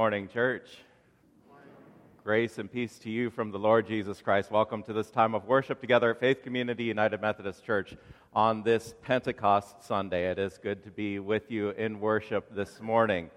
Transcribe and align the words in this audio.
Morning, 0.00 0.28
church. 0.28 0.78
Grace 2.24 2.56
and 2.56 2.72
peace 2.72 2.98
to 3.00 3.10
you 3.10 3.28
from 3.28 3.50
the 3.50 3.58
Lord 3.58 3.86
Jesus 3.86 4.22
Christ. 4.22 4.50
Welcome 4.50 4.82
to 4.84 4.94
this 4.94 5.10
time 5.10 5.34
of 5.34 5.44
worship 5.44 5.78
together 5.78 6.12
at 6.12 6.20
Faith 6.20 6.42
Community 6.42 6.84
United 6.84 7.20
Methodist 7.20 7.66
Church 7.66 7.94
on 8.32 8.62
this 8.62 8.94
Pentecost 9.02 9.84
Sunday. 9.84 10.30
It 10.30 10.38
is 10.38 10.56
good 10.56 10.82
to 10.84 10.90
be 10.90 11.18
with 11.18 11.50
you 11.50 11.72
in 11.72 12.00
worship 12.00 12.54
this 12.54 12.80
morning. 12.80 13.28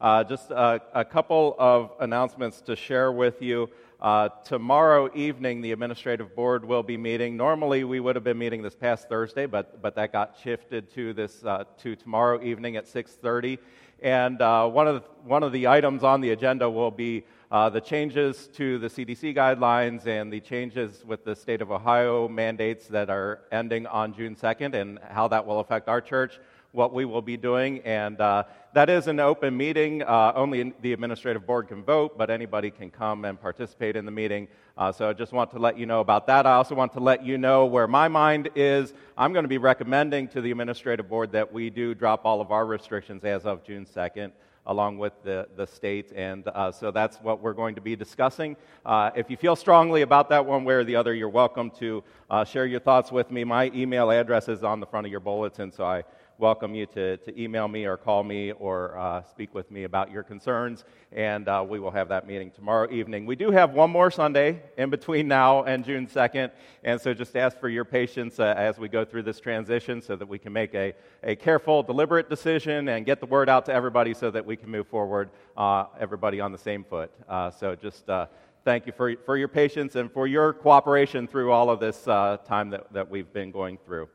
Uh, 0.00 0.24
just 0.24 0.50
a, 0.50 0.82
a, 0.92 1.04
couple 1.04 1.54
of 1.56 1.92
announcements 2.00 2.60
to 2.62 2.74
share 2.74 3.12
with 3.12 3.40
you. 3.40 3.70
Uh, 4.00 4.28
tomorrow 4.44 5.08
evening, 5.14 5.60
the 5.60 5.70
administrative 5.70 6.34
board 6.34 6.64
will 6.64 6.82
be 6.82 6.96
meeting. 6.96 7.36
Normally, 7.36 7.84
we 7.84 8.00
would 8.00 8.16
have 8.16 8.24
been 8.24 8.38
meeting 8.38 8.62
this 8.62 8.74
past 8.74 9.08
Thursday, 9.08 9.46
but, 9.46 9.80
but 9.80 9.94
that 9.94 10.12
got 10.12 10.36
shifted 10.42 10.92
to 10.94 11.12
this 11.12 11.44
uh, 11.44 11.62
to 11.78 11.94
tomorrow 11.94 12.42
evening 12.42 12.76
at 12.76 12.86
6:30. 12.86 13.58
And 14.00 14.40
uh, 14.40 14.68
one, 14.68 14.86
of 14.86 15.02
the, 15.02 15.08
one 15.24 15.42
of 15.42 15.52
the 15.52 15.66
items 15.66 16.04
on 16.04 16.20
the 16.20 16.30
agenda 16.30 16.70
will 16.70 16.90
be 16.90 17.24
uh, 17.50 17.68
the 17.68 17.80
changes 17.80 18.48
to 18.54 18.78
the 18.78 18.86
CDC 18.86 19.34
guidelines 19.34 20.06
and 20.06 20.32
the 20.32 20.40
changes 20.40 21.04
with 21.04 21.24
the 21.24 21.34
state 21.34 21.62
of 21.62 21.72
Ohio 21.72 22.28
mandates 22.28 22.86
that 22.88 23.10
are 23.10 23.40
ending 23.50 23.86
on 23.86 24.14
June 24.14 24.36
2nd 24.36 24.74
and 24.74 24.98
how 25.08 25.26
that 25.28 25.44
will 25.44 25.60
affect 25.60 25.88
our 25.88 26.00
church, 26.00 26.38
what 26.72 26.92
we 26.92 27.04
will 27.04 27.22
be 27.22 27.36
doing. 27.36 27.80
And 27.84 28.20
uh, 28.20 28.44
that 28.74 28.90
is 28.90 29.06
an 29.06 29.20
open 29.20 29.56
meeting. 29.56 30.02
Uh, 30.02 30.32
only 30.34 30.74
the 30.82 30.92
administrative 30.92 31.46
board 31.46 31.68
can 31.68 31.82
vote, 31.82 32.18
but 32.18 32.30
anybody 32.30 32.70
can 32.70 32.90
come 32.90 33.24
and 33.24 33.40
participate 33.40 33.96
in 33.96 34.04
the 34.04 34.10
meeting. 34.10 34.48
Uh, 34.76 34.92
so 34.92 35.08
I 35.08 35.12
just 35.12 35.32
want 35.32 35.50
to 35.52 35.58
let 35.58 35.78
you 35.78 35.86
know 35.86 36.00
about 36.00 36.26
that. 36.26 36.46
I 36.46 36.52
also 36.52 36.74
want 36.74 36.92
to 36.92 37.00
let 37.00 37.24
you 37.24 37.38
know 37.38 37.66
where 37.66 37.86
my 37.86 38.08
mind 38.08 38.50
is. 38.54 38.92
I'm 39.16 39.32
going 39.32 39.44
to 39.44 39.48
be 39.48 39.58
recommending 39.58 40.28
to 40.28 40.40
the 40.40 40.50
administrative 40.50 41.08
board 41.08 41.32
that 41.32 41.52
we 41.52 41.70
do 41.70 41.94
drop 41.94 42.24
all 42.24 42.40
of 42.40 42.52
our 42.52 42.66
restrictions 42.66 43.24
as 43.24 43.46
of 43.46 43.64
June 43.64 43.86
2nd 43.86 44.32
along 44.68 44.98
with 44.98 45.14
the, 45.24 45.48
the 45.56 45.66
state. 45.66 46.12
And 46.14 46.46
uh, 46.46 46.70
so 46.70 46.90
that's 46.90 47.16
what 47.16 47.40
we're 47.40 47.54
going 47.54 47.74
to 47.76 47.80
be 47.80 47.96
discussing. 47.96 48.54
Uh, 48.84 49.10
if 49.16 49.30
you 49.30 49.36
feel 49.36 49.56
strongly 49.56 50.02
about 50.02 50.28
that 50.28 50.44
one 50.44 50.62
way 50.64 50.74
or 50.74 50.84
the 50.84 50.94
other, 50.94 51.14
you're 51.14 51.30
welcome 51.30 51.70
to 51.78 52.04
uh, 52.28 52.44
share 52.44 52.66
your 52.66 52.80
thoughts 52.80 53.10
with 53.10 53.30
me. 53.30 53.44
My 53.44 53.70
email 53.74 54.10
address 54.10 54.46
is 54.46 54.62
on 54.62 54.78
the 54.78 54.86
front 54.86 55.06
of 55.06 55.10
your 55.10 55.20
bulletin, 55.20 55.72
so 55.72 55.84
I 55.84 56.04
welcome 56.38 56.72
you 56.72 56.86
to, 56.86 57.16
to 57.16 57.40
email 57.40 57.66
me 57.66 57.84
or 57.84 57.96
call 57.96 58.22
me 58.22 58.52
or 58.52 58.96
uh, 58.96 59.22
speak 59.24 59.52
with 59.54 59.68
me 59.72 59.82
about 59.82 60.08
your 60.12 60.22
concerns, 60.22 60.84
and 61.10 61.48
uh, 61.48 61.64
we 61.68 61.80
will 61.80 61.90
have 61.90 62.08
that 62.08 62.28
meeting 62.28 62.48
tomorrow 62.52 62.88
evening. 62.92 63.26
We 63.26 63.34
do 63.34 63.50
have 63.50 63.74
one 63.74 63.90
more 63.90 64.08
Sunday 64.08 64.62
in 64.76 64.88
between 64.88 65.26
now 65.26 65.64
and 65.64 65.84
June 65.84 66.06
2nd, 66.06 66.52
and 66.84 67.00
so 67.00 67.12
just 67.12 67.36
ask 67.36 67.58
for 67.58 67.68
your 67.68 67.84
patience 67.84 68.38
uh, 68.38 68.54
as 68.56 68.78
we 68.78 68.88
go 68.88 69.04
through 69.04 69.24
this 69.24 69.40
transition 69.40 70.00
so 70.00 70.14
that 70.14 70.28
we 70.28 70.38
can 70.38 70.52
make 70.52 70.74
a, 70.74 70.94
a 71.24 71.34
careful, 71.34 71.82
deliberate 71.82 72.30
decision 72.30 72.88
and 72.88 73.04
get 73.04 73.18
the 73.18 73.26
word 73.26 73.48
out 73.48 73.66
to 73.66 73.72
everybody 73.72 74.14
so 74.14 74.30
that 74.30 74.46
we 74.46 74.56
can 74.56 74.70
move 74.70 74.86
forward, 74.86 75.30
uh, 75.56 75.86
everybody 75.98 76.40
on 76.40 76.52
the 76.52 76.58
same 76.58 76.84
foot. 76.84 77.10
Uh, 77.28 77.50
so 77.50 77.74
just 77.74 78.08
uh, 78.08 78.26
thank 78.64 78.86
you 78.86 78.92
for, 78.92 79.16
for 79.26 79.36
your 79.36 79.48
patience 79.48 79.96
and 79.96 80.12
for 80.12 80.28
your 80.28 80.52
cooperation 80.52 81.26
through 81.26 81.50
all 81.50 81.68
of 81.68 81.80
this 81.80 82.04
time 82.04 82.70
that, 82.70 82.92
that 82.92 83.10
we've 83.10 83.32
been 83.32 83.50
going 83.50 83.76
through. 83.84 84.08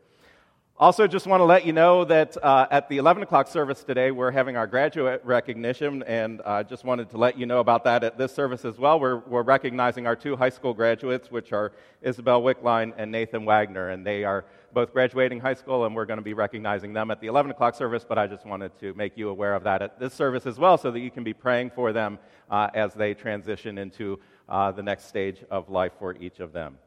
Also, 0.80 1.06
just 1.06 1.28
want 1.28 1.40
to 1.40 1.46
let 1.46 1.68
you 1.68 1.72
know 1.72 2.04
that 2.04 2.36
uh, 2.44 2.66
at 2.72 2.90
the 2.90 2.98
11 2.98 3.22
o'clock 3.22 3.48
service 3.48 3.84
today, 3.84 4.10
we're 4.10 4.32
having 4.32 4.58
our 4.58 4.66
graduate 4.66 5.22
recognition, 5.24 6.02
and 6.04 6.42
I 6.44 6.62
uh, 6.62 6.64
just 6.64 6.84
wanted 6.84 7.12
to 7.12 7.18
let 7.18 7.38
you 7.38 7.46
know 7.46 7.60
about 7.60 7.84
that 7.84 8.04
at 8.04 8.18
this 8.18 8.34
service 8.34 8.66
as 8.66 8.80
well. 8.80 9.00
We're, 9.00 9.20
we're 9.20 9.44
recognizing 9.44 10.08
our 10.08 10.16
two 10.16 10.36
high 10.36 10.50
school 10.50 10.74
graduates, 10.74 11.30
which 11.30 11.54
are 11.54 11.74
Isabel 12.02 12.42
Wickline 12.42 12.92
and 12.98 13.12
Nathan 13.12 13.46
Wagner, 13.46 13.90
and 13.90 14.04
they 14.04 14.24
are 14.24 14.46
both 14.74 14.94
graduating 14.94 15.40
high 15.40 15.54
school, 15.54 15.86
and 15.86 15.96
we're 15.96 16.08
going 16.08 16.18
to 16.18 16.24
be 16.24 16.34
recognizing 16.34 16.92
them 16.92 17.12
at 17.12 17.22
the 17.22 17.28
11 17.28 17.52
o'clock 17.52 17.76
service, 17.76 18.04
but 18.04 18.18
I 18.18 18.26
just 18.26 18.44
wanted 18.44 18.78
to 18.80 18.96
make 18.96 19.16
you 19.16 19.30
aware 19.30 19.54
of 19.54 19.64
that 19.66 19.84
at 19.84 20.00
this 20.00 20.16
service 20.16 20.48
as 20.48 20.58
well 20.58 20.80
so 20.80 20.90
that 20.90 21.02
you 21.02 21.12
can 21.12 21.24
be 21.24 21.34
praying 21.34 21.70
for 21.70 21.94
them 21.94 22.18
uh, 22.50 22.70
as 22.74 22.96
they 22.96 23.14
transition 23.14 23.78
into 23.78 24.20
uh, 24.50 24.72
the 24.72 24.82
next 24.82 25.06
stage 25.06 25.46
of 25.52 25.70
life 25.70 25.92
for 26.00 26.16
each 26.16 26.40
of 26.40 26.52
them. 26.52 26.80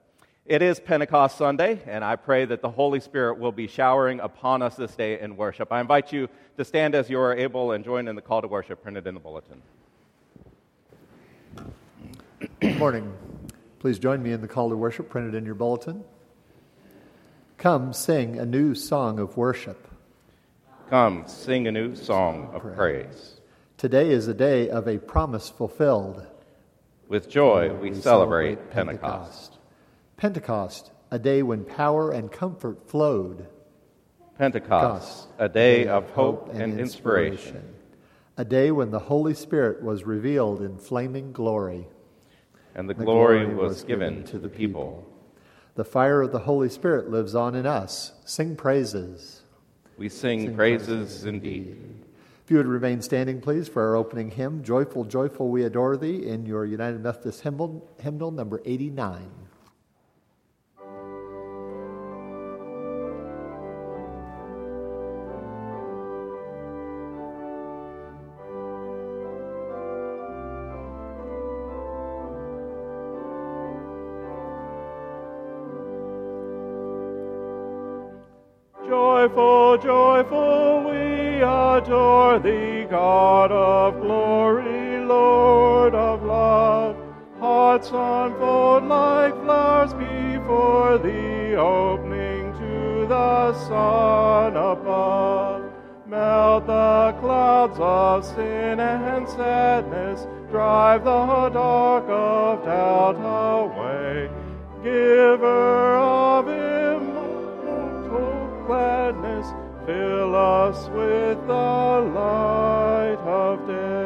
It 0.48 0.62
is 0.62 0.78
Pentecost 0.78 1.38
Sunday, 1.38 1.82
and 1.86 2.04
I 2.04 2.14
pray 2.14 2.44
that 2.44 2.62
the 2.62 2.70
Holy 2.70 3.00
Spirit 3.00 3.40
will 3.40 3.50
be 3.50 3.66
showering 3.66 4.20
upon 4.20 4.62
us 4.62 4.76
this 4.76 4.94
day 4.94 5.18
in 5.18 5.36
worship. 5.36 5.72
I 5.72 5.80
invite 5.80 6.12
you 6.12 6.28
to 6.56 6.64
stand 6.64 6.94
as 6.94 7.10
you 7.10 7.18
are 7.18 7.34
able 7.34 7.72
and 7.72 7.84
join 7.84 8.06
in 8.06 8.14
the 8.14 8.22
call 8.22 8.42
to 8.42 8.46
worship 8.46 8.80
printed 8.80 9.08
in 9.08 9.14
the 9.14 9.20
bulletin. 9.20 9.60
Good 12.60 12.78
morning. 12.78 13.12
Please 13.80 13.98
join 13.98 14.22
me 14.22 14.30
in 14.30 14.40
the 14.40 14.46
call 14.46 14.70
to 14.70 14.76
worship 14.76 15.10
printed 15.10 15.34
in 15.34 15.44
your 15.44 15.56
bulletin. 15.56 16.04
Come 17.58 17.92
sing 17.92 18.38
a 18.38 18.46
new 18.46 18.76
song 18.76 19.18
of 19.18 19.36
worship. 19.36 19.88
Come 20.88 21.24
sing 21.26 21.66
a 21.66 21.72
new 21.72 21.96
song 21.96 22.50
of 22.54 22.62
praise. 22.76 23.40
Today 23.78 24.10
is 24.10 24.28
a 24.28 24.34
day 24.34 24.70
of 24.70 24.86
a 24.86 24.98
promise 24.98 25.48
fulfilled. 25.48 26.24
With 27.08 27.28
joy, 27.28 27.72
we, 27.72 27.90
we 27.90 28.00
celebrate, 28.00 28.58
celebrate 28.58 28.70
Pentecost. 28.70 29.00
Pentecost. 29.02 29.55
Pentecost, 30.16 30.90
a 31.10 31.18
day 31.18 31.42
when 31.42 31.64
power 31.64 32.10
and 32.10 32.32
comfort 32.32 32.88
flowed. 32.88 33.46
Pentecost, 34.38 35.28
a 35.38 35.48
day 35.48 35.86
of 35.86 36.10
hope 36.10 36.50
and 36.54 36.80
inspiration. 36.80 37.74
A 38.38 38.44
day 38.44 38.70
when 38.70 38.90
the 38.90 38.98
Holy 38.98 39.34
Spirit 39.34 39.82
was 39.82 40.04
revealed 40.04 40.62
in 40.62 40.78
flaming 40.78 41.32
glory. 41.32 41.86
And 42.74 42.88
the, 42.88 42.94
the 42.94 43.04
glory, 43.04 43.44
glory, 43.44 43.54
was, 43.54 43.84
given, 43.84 44.24
to 44.24 44.38
the 44.38 44.48
people. 44.48 45.06
The 45.74 45.84
fire 45.84 46.22
of 46.22 46.32
the 46.32 46.40
Holy 46.40 46.68
Spirit 46.68 47.10
lives 47.10 47.34
on 47.34 47.54
in 47.54 47.66
us. 47.66 48.12
Sing 48.24 48.56
praises. 48.56 49.42
We 49.98 50.08
sing, 50.08 50.46
sing 50.46 50.56
praises, 50.56 50.86
praises 50.86 51.24
indeed. 51.24 51.76
If 52.44 52.50
you 52.50 52.58
would 52.58 52.66
remain 52.66 53.02
standing, 53.02 53.40
please, 53.40 53.68
for 53.68 53.86
our 53.86 53.96
opening 53.96 54.30
hymn, 54.30 54.62
Joyful, 54.62 55.04
Joyful, 55.04 55.48
We 55.48 55.64
Adore 55.64 55.96
Thee, 55.96 56.26
in 56.26 56.46
your 56.46 56.64
United 56.64 57.02
Methodist 57.02 57.40
hymnal, 57.40 57.86
hymnal 58.00 58.30
number 58.30 58.62
89. 58.64 59.45
Hearts 87.76 87.90
unfold 87.92 88.84
like 88.84 89.34
flowers 89.44 89.92
before 89.92 90.96
thee, 90.96 91.54
opening 91.56 92.54
to 92.54 93.06
the 93.06 93.52
sun 93.68 94.56
above. 94.56 95.70
Melt 96.06 96.66
the 96.66 97.14
clouds 97.20 97.76
of 97.78 98.24
sin 98.24 98.80
and 98.80 99.28
sadness, 99.28 100.26
drive 100.50 101.04
the 101.04 101.50
dark 101.50 102.04
of 102.08 102.64
doubt 102.64 103.16
away. 103.20 104.30
Giver 104.82 105.96
of 105.98 106.48
immortal 106.48 107.84
gladness, 108.66 109.52
fill 109.84 110.34
us 110.34 110.88
with 110.88 111.46
the 111.46 112.10
light 112.14 113.18
of 113.26 113.66
day. 113.66 114.05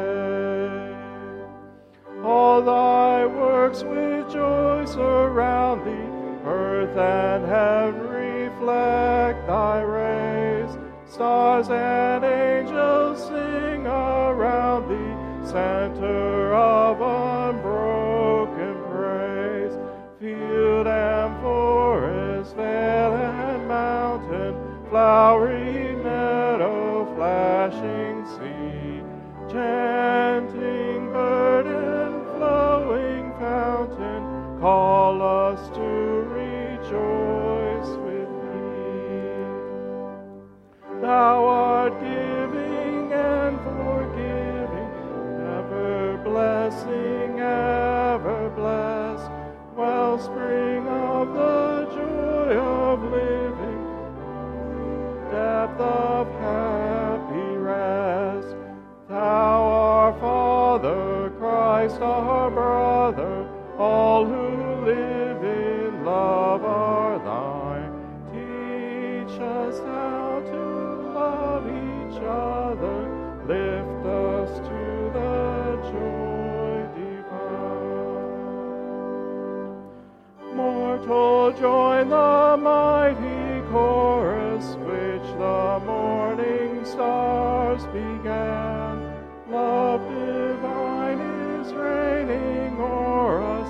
All 2.31 2.61
thy 2.61 3.25
works 3.25 3.83
with 3.83 4.31
joy 4.31 4.85
surround 4.85 5.85
thee, 5.85 6.11
earth 6.47 6.95
and 6.95 7.45
heaven 7.45 8.07
reflect 8.07 9.47
thy 9.47 9.81
rays. 9.81 10.71
Stars 11.05 11.67
and 11.69 12.23
angels 12.23 13.21
sing 13.27 13.85
around 13.85 14.87
thee, 14.87 15.13
center 15.45 16.53
of 16.53 17.01
unbroken 17.01 18.77
praise. 18.89 19.75
Field 20.21 20.87
and 20.87 21.41
forest, 21.41 22.55
vale 22.55 23.13
and 23.13 23.67
mountain, 23.67 24.55
flowery 24.89 25.95
meadow, 25.97 27.13
flashing 27.13 28.25
sea, 28.37 29.03
chanting 29.51 31.00
call 34.61 35.21
us 35.21 35.69
to 35.69 35.89
rejoice 36.29 37.91
with 38.05 38.29
thee. 38.43 39.43
Thou 41.01 41.45
art 41.45 41.99
giving 41.99 43.11
and 43.11 43.57
forgiving, 43.59 44.91
ever 45.57 46.21
blessing, 46.23 47.39
ever 47.39 48.49
blessed, 48.55 49.31
wellspring 49.75 50.87
of 50.87 51.33
the 51.33 51.87
joy 51.95 52.55
of 52.55 53.03
living 53.03 53.81
depth 55.31 55.79
of 55.79 56.27
happy 56.39 57.55
rest. 57.55 58.55
Thou, 59.09 59.63
our 59.63 60.19
Father, 60.19 61.31
Christ 61.39 62.01
our 62.01 62.51
brother, 62.51 63.47
all 63.77 64.25
who 64.25 64.50
live 64.81 65.43
in 65.43 66.03
love 66.03 66.63
are 66.63 67.19
thine. 67.19 67.93
Teach 68.33 69.39
us 69.39 69.77
how 69.79 70.41
to 70.51 70.63
love 71.13 71.65
each 71.67 72.19
other, 72.23 72.97
lift 73.47 74.05
us 74.05 74.57
to 74.57 75.11
the 75.13 75.77
joy 75.91 76.87
divine. 76.97 78.31
Mortal, 80.55 81.51
join 81.59 82.09
the 82.09 82.57
mighty 82.59 83.61
chorus 83.69 84.65
which 84.77 85.27
the 85.37 85.79
morning 85.85 86.83
stars 86.85 87.83
began. 87.87 88.97
Love 89.47 90.01
divine 90.09 91.19
is 91.19 91.71
reigning 91.73 92.79
o'er 92.79 93.41
us, 93.43 93.60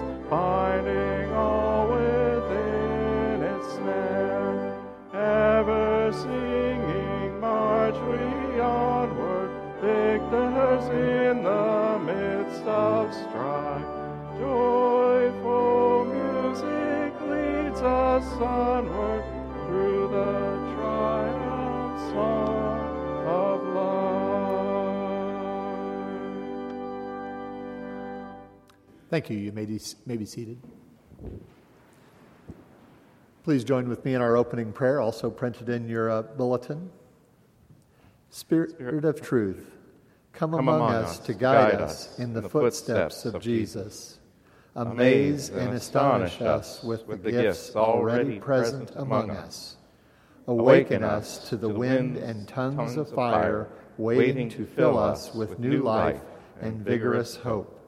Singing, 6.11 7.39
march 7.39 7.95
we 7.95 8.59
onward, 8.59 9.49
victors 9.79 10.89
in 10.89 11.41
the 11.41 11.99
midst 12.05 12.63
of 12.63 13.13
strife. 13.13 13.85
Joyful 14.37 16.05
music 16.05 17.13
leads 17.21 17.81
us 17.81 18.25
onward 18.41 19.23
through 19.65 20.09
the 20.09 20.73
triumph 20.75 21.99
song 22.11 23.25
of 23.25 23.63
life. 23.73 24.31
Thank 29.09 29.29
you. 29.29 29.37
You 29.37 29.51
may 29.53 29.65
be, 29.65 29.79
may 30.05 30.17
be 30.17 30.25
seated. 30.25 30.61
Please 33.43 33.63
join 33.63 33.89
with 33.89 34.05
me 34.05 34.13
in 34.13 34.21
our 34.21 34.37
opening 34.37 34.71
prayer, 34.71 35.01
also 35.01 35.29
printed 35.29 35.67
in 35.67 35.87
your 35.87 36.11
uh, 36.11 36.21
bulletin. 36.21 36.91
Spirit, 38.29 38.71
Spirit 38.71 39.03
of 39.03 39.19
truth, 39.19 39.71
come, 40.31 40.51
Come 40.51 40.69
among, 40.69 40.93
us 40.93 41.19
us 41.19 41.25
to 41.25 41.33
guide, 41.33 41.81
us 41.81 42.19
in 42.19 42.33
the 42.33 42.41
the 42.41 42.49
footsteps 42.49 43.25
of 43.25 43.41
Jesus. 43.41 44.19
Amaze 44.75 45.49
and 45.49 45.73
astonish 45.73 46.39
us 46.39 46.83
with 46.83 47.01
the 47.01 47.07
with 47.07 47.23
the 47.23 47.31
gifts 47.31 47.75
already 47.75 48.39
present 48.39 48.91
among 48.95 49.31
us. 49.31 49.75
Awaken 50.47 51.03
us 51.03 51.49
to 51.49 51.57
the 51.57 51.67
wind 51.67 52.17
and 52.17 52.47
tongues 52.47 52.95
of 52.95 53.09
fire, 53.09 53.67
waiting 53.97 54.49
to 54.49 54.65
fill 54.65 54.97
us 54.97 55.33
with 55.33 55.59
new 55.59 55.81
life 55.81 56.21
and 56.61 56.85
vigorous 56.85 57.35
hope. 57.35 57.79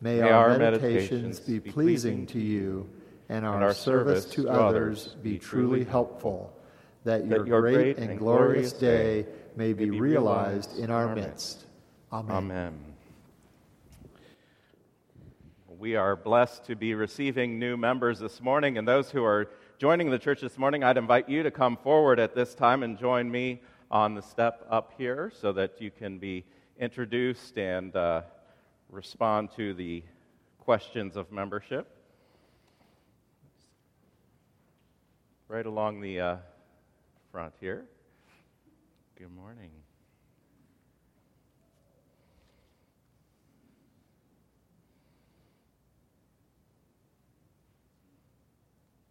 May 0.00 0.20
our 0.20 0.56
meditations 0.56 1.40
be 1.40 1.58
pleasing 1.58 2.24
to 2.26 2.38
you, 2.38 2.88
and 3.28 3.44
our 3.44 3.62
our 3.62 3.74
service 3.74 4.24
service 4.24 4.34
to 4.34 4.48
others 4.48 5.16
be 5.22 5.38
truly 5.38 5.84
helpful, 5.84 6.52
that 7.04 7.26
your 7.26 7.38
that 7.40 7.46
your 7.46 7.60
great 7.60 7.98
and 7.98 8.10
and 8.10 8.18
glorious 8.18 8.72
day 8.72 9.26
may 9.56 9.72
be 9.72 9.90
realized 9.90 10.70
realized 10.70 10.78
in 10.78 10.90
our 10.90 11.04
in 11.04 11.08
our 11.10 11.16
midst. 11.16 11.64
Amen. 12.12 12.36
Amen. 12.36 12.84
We 15.78 15.96
are 15.96 16.16
blessed 16.16 16.64
to 16.64 16.76
be 16.76 16.94
receiving 16.94 17.58
new 17.58 17.76
members 17.76 18.18
this 18.18 18.40
morning, 18.40 18.78
and 18.78 18.88
those 18.88 19.10
who 19.10 19.24
are 19.24 19.50
joining 19.78 20.10
the 20.10 20.18
church 20.18 20.40
this 20.40 20.56
morning, 20.56 20.82
I'd 20.82 20.96
invite 20.96 21.28
you 21.28 21.42
to 21.42 21.50
come 21.50 21.76
forward 21.76 22.18
at 22.18 22.34
this 22.34 22.54
time 22.54 22.82
and 22.82 22.98
join 22.98 23.30
me 23.30 23.60
on 23.90 24.14
the 24.14 24.22
step 24.22 24.66
up 24.70 24.94
here 24.96 25.30
so 25.38 25.52
that 25.52 25.80
you 25.80 25.90
can 25.90 26.18
be 26.18 26.44
introduced 26.78 27.58
and 27.58 27.94
uh, 27.94 28.22
respond 28.90 29.50
to 29.56 29.74
the 29.74 30.02
questions 30.58 31.16
of 31.16 31.30
membership. 31.30 31.95
Right 35.48 35.64
along 35.64 36.00
the 36.00 36.20
uh, 36.20 36.36
front 37.30 37.54
here. 37.60 37.84
Good 39.16 39.32
morning. 39.32 39.70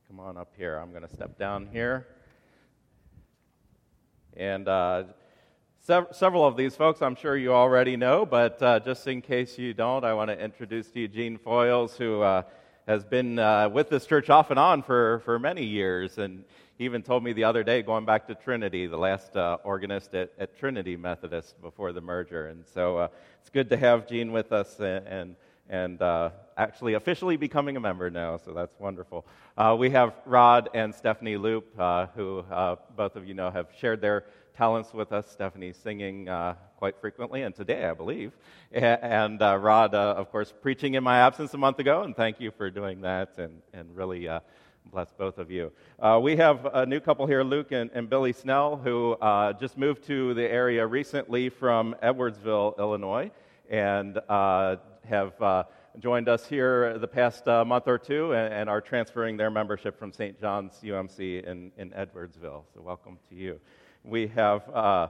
Come 0.10 0.20
on 0.20 0.36
up 0.36 0.52
here. 0.58 0.76
I'm 0.76 0.90
going 0.90 1.04
to 1.04 1.10
step 1.10 1.40
down 1.40 1.70
here. 1.72 2.06
And 4.36 4.68
uh, 4.68 5.04
sev- 5.80 6.08
several 6.12 6.46
of 6.46 6.58
these 6.58 6.76
folks 6.76 7.02
I'm 7.02 7.16
sure 7.16 7.38
you 7.38 7.54
already 7.54 7.96
know, 7.96 8.26
but 8.26 8.62
uh, 8.62 8.82
just 8.82 9.08
in 9.08 9.22
case 9.22 9.58
you 9.58 9.74
don't, 9.74 10.04
I 10.04 10.14
want 10.14 10.32
to 10.32 10.38
introduce 10.38 10.92
to 10.92 11.00
you 11.00 11.08
Gene 11.08 11.38
Foyles, 11.38 11.96
who 11.96 12.24
uh, 12.24 12.42
has 12.88 13.04
been 13.04 13.40
uh, 13.40 13.70
with 13.70 13.90
this 13.90 14.06
church 14.06 14.30
off 14.30 14.52
and 14.52 14.60
on 14.60 14.84
for, 14.84 15.22
for 15.26 15.40
many 15.40 15.64
years. 15.64 16.18
And 16.18 16.44
he 16.78 16.86
even 16.86 17.02
told 17.02 17.24
me 17.24 17.34
the 17.34 17.46
other 17.46 17.64
day, 17.64 17.82
going 17.82 18.06
back 18.06 18.28
to 18.28 18.36
Trinity, 18.36 18.86
the 18.86 18.98
last 18.98 19.36
uh, 19.36 19.58
organist 19.64 20.14
at, 20.14 20.32
at 20.38 20.58
Trinity 20.58 20.96
Methodist 20.96 21.60
before 21.62 21.94
the 21.94 22.02
merger. 22.02 22.48
And 22.48 22.64
so 22.74 22.98
uh, 22.98 23.08
it's 23.42 23.50
good 23.50 23.70
to 23.70 23.78
have 23.78 24.08
Gene 24.08 24.32
with 24.32 24.52
us 24.52 24.80
and, 24.80 25.36
and 25.70 26.02
uh, 26.02 26.30
actually 26.58 26.94
officially 26.94 27.38
becoming 27.38 27.76
a 27.76 27.80
member 27.80 28.10
now, 28.10 28.38
so 28.38 28.54
that's 28.54 28.80
wonderful. 28.80 29.26
Uh, 29.58 29.76
we 29.78 29.90
have 29.90 30.14
Rod 30.26 30.70
and 30.74 30.94
Stephanie 30.94 31.38
Loop, 31.38 31.68
uh, 31.80 32.08
who 32.16 32.44
both 32.96 33.16
of 33.16 33.28
you 33.28 33.34
know 33.34 33.50
have 33.50 33.68
shared 33.78 34.02
their 34.02 34.26
talents 34.56 34.94
with 34.94 35.12
us. 35.12 35.30
Stephanie 35.32 35.74
singing 35.74 36.30
uh, 36.30 36.56
quite 36.78 37.00
frequently, 37.00 37.42
and 37.42 37.56
today, 37.56 37.86
I 37.86 37.94
believe. 37.94 38.32
And 38.72 39.42
uh, 39.42 39.58
Rod, 39.58 39.94
uh, 39.94 40.16
of 40.18 40.32
course, 40.32 40.54
preaching 40.62 40.96
in 40.96 41.04
my 41.04 41.20
absence 41.20 41.54
a 41.54 41.58
month 41.58 41.80
ago, 41.80 42.04
and 42.04 42.16
thank 42.16 42.40
you 42.40 42.52
for 42.52 42.70
doing 42.70 43.02
that, 43.02 43.38
and, 43.38 43.62
and 43.74 43.96
really 43.96 44.28
bless 44.92 45.12
both 45.14 45.38
of 45.38 45.52
you. 45.52 45.72
Uh, 46.00 46.20
we 46.22 46.36
have 46.38 46.66
a 46.74 46.86
new 46.86 47.00
couple 47.00 47.26
here, 47.26 47.44
Luke 47.44 47.72
and, 47.72 47.90
and 47.94 48.10
Billy 48.10 48.34
Snell, 48.34 48.78
who 48.78 49.14
uh, 49.14 49.54
just 49.54 49.78
moved 49.78 50.06
to 50.06 50.34
the 50.34 50.44
area 50.44 50.86
recently 50.86 51.50
from 51.50 51.96
Edwardsville, 52.04 52.78
Illinois, 52.78 53.32
and 53.70 54.20
uh, 54.30 54.78
have 55.08 55.42
uh, 55.42 55.64
joined 56.00 56.30
us 56.30 56.46
here 56.46 56.98
the 56.98 57.08
past 57.08 57.48
uh, 57.48 57.66
month 57.66 57.88
or 57.88 57.98
two 57.98 58.34
and, 58.34 58.54
and, 58.54 58.70
are 58.70 58.82
transferring 58.82 59.38
their 59.38 59.50
membership 59.50 59.98
from 59.98 60.12
St. 60.12 60.40
John's 60.40 60.80
UMC 60.84 61.44
in, 61.46 61.72
in 61.78 61.90
Edwardsville. 61.92 62.64
So, 62.74 62.82
welcome 62.82 63.18
to 63.30 63.36
you. 63.36 63.60
We 64.04 64.28
have 64.28 64.70
uh, 64.70 65.08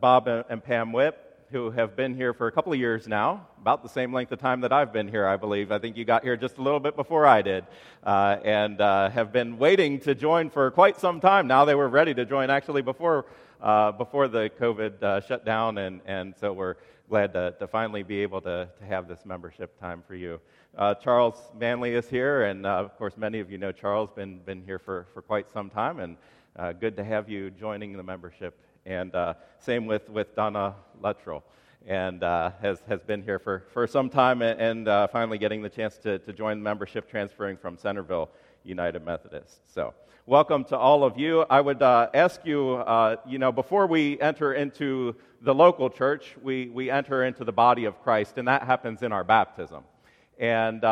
Bob 0.00 0.28
and 0.28 0.62
Pam 0.62 0.92
Whip, 0.92 1.26
who 1.50 1.70
have 1.70 1.94
been 1.94 2.14
here 2.14 2.32
for 2.32 2.46
a 2.48 2.52
couple 2.52 2.72
of 2.72 2.78
years 2.78 3.06
now, 3.06 3.46
about 3.60 3.82
the 3.82 3.88
same 3.88 4.12
length 4.12 4.32
of 4.32 4.40
time 4.40 4.60
that 4.62 4.72
I've 4.72 4.92
been 4.92 5.08
here, 5.08 5.26
I 5.26 5.36
believe. 5.36 5.70
I 5.70 5.78
think 5.78 5.96
you 5.96 6.04
got 6.04 6.24
here 6.24 6.36
just 6.36 6.58
a 6.58 6.62
little 6.62 6.80
bit 6.80 6.96
before 6.96 7.26
I 7.26 7.42
did, 7.42 7.64
uh, 8.02 8.38
and 8.44 8.80
uh, 8.80 9.10
have 9.10 9.32
been 9.32 9.58
waiting 9.58 10.00
to 10.00 10.14
join 10.14 10.50
for 10.50 10.70
quite 10.70 10.98
some 10.98 11.20
time 11.20 11.46
now. 11.46 11.64
They 11.64 11.74
were 11.74 11.88
ready 11.88 12.14
to 12.14 12.24
join 12.24 12.50
actually 12.50 12.82
before, 12.82 13.26
uh, 13.60 13.92
before 13.92 14.28
the 14.28 14.50
COVID 14.60 15.02
uh, 15.02 15.20
shut 15.20 15.44
down, 15.44 15.78
and, 15.78 16.00
and 16.06 16.34
so 16.40 16.52
we're 16.52 16.76
glad 17.08 17.32
to, 17.34 17.54
to 17.60 17.68
finally 17.68 18.02
be 18.02 18.20
able 18.20 18.40
to, 18.40 18.68
to 18.78 18.84
have 18.84 19.06
this 19.06 19.24
membership 19.24 19.78
time 19.80 20.02
for 20.06 20.16
you. 20.16 20.40
Uh, 20.76 20.94
Charles 20.94 21.40
Manley 21.58 21.94
is 21.94 22.08
here, 22.08 22.44
and 22.44 22.66
uh, 22.66 22.70
of 22.70 22.96
course, 22.98 23.16
many 23.16 23.38
of 23.40 23.50
you 23.50 23.58
know 23.58 23.72
Charles, 23.72 24.10
been, 24.10 24.40
been 24.40 24.62
here 24.64 24.78
for, 24.78 25.06
for 25.14 25.22
quite 25.22 25.48
some 25.48 25.70
time, 25.70 26.00
and 26.00 26.16
uh, 26.56 26.72
good 26.72 26.96
to 26.96 27.04
have 27.04 27.28
you 27.28 27.50
joining 27.50 27.96
the 27.96 28.02
membership. 28.02 28.58
And 28.86 29.12
uh, 29.16 29.34
same 29.58 29.86
with, 29.86 30.08
with 30.08 30.36
Donna 30.36 30.76
Luttrell, 31.02 31.42
and 31.88 32.22
uh, 32.22 32.52
has, 32.62 32.80
has 32.88 33.02
been 33.02 33.20
here 33.20 33.40
for, 33.40 33.64
for 33.72 33.84
some 33.88 34.08
time, 34.08 34.42
and, 34.42 34.86
uh, 34.86 35.08
finally 35.08 35.38
getting 35.38 35.60
the 35.60 35.68
chance 35.68 35.98
to, 35.98 36.20
to 36.20 36.32
join 36.32 36.58
the 36.58 36.62
membership, 36.62 37.10
transferring 37.10 37.56
from 37.56 37.76
Centerville 37.76 38.30
United 38.62 39.04
Methodist. 39.04 39.58
So, 39.66 39.92
welcome 40.26 40.62
to 40.66 40.78
all 40.78 41.02
of 41.02 41.18
you. 41.18 41.44
I 41.50 41.60
would 41.60 41.82
uh, 41.82 42.10
ask 42.14 42.46
you, 42.46 42.74
uh, 42.74 43.16
you 43.26 43.40
know, 43.40 43.50
before 43.50 43.88
we 43.88 44.20
enter 44.20 44.54
into 44.54 45.16
the 45.42 45.52
local 45.52 45.90
church, 45.90 46.36
we, 46.40 46.68
we 46.68 46.88
enter 46.88 47.24
into 47.24 47.42
the 47.42 47.52
body 47.52 47.86
of 47.86 48.00
Christ, 48.04 48.38
and 48.38 48.46
that 48.46 48.62
happens 48.62 49.02
in 49.02 49.10
our 49.10 49.24
baptism. 49.24 49.82
And 50.38 50.84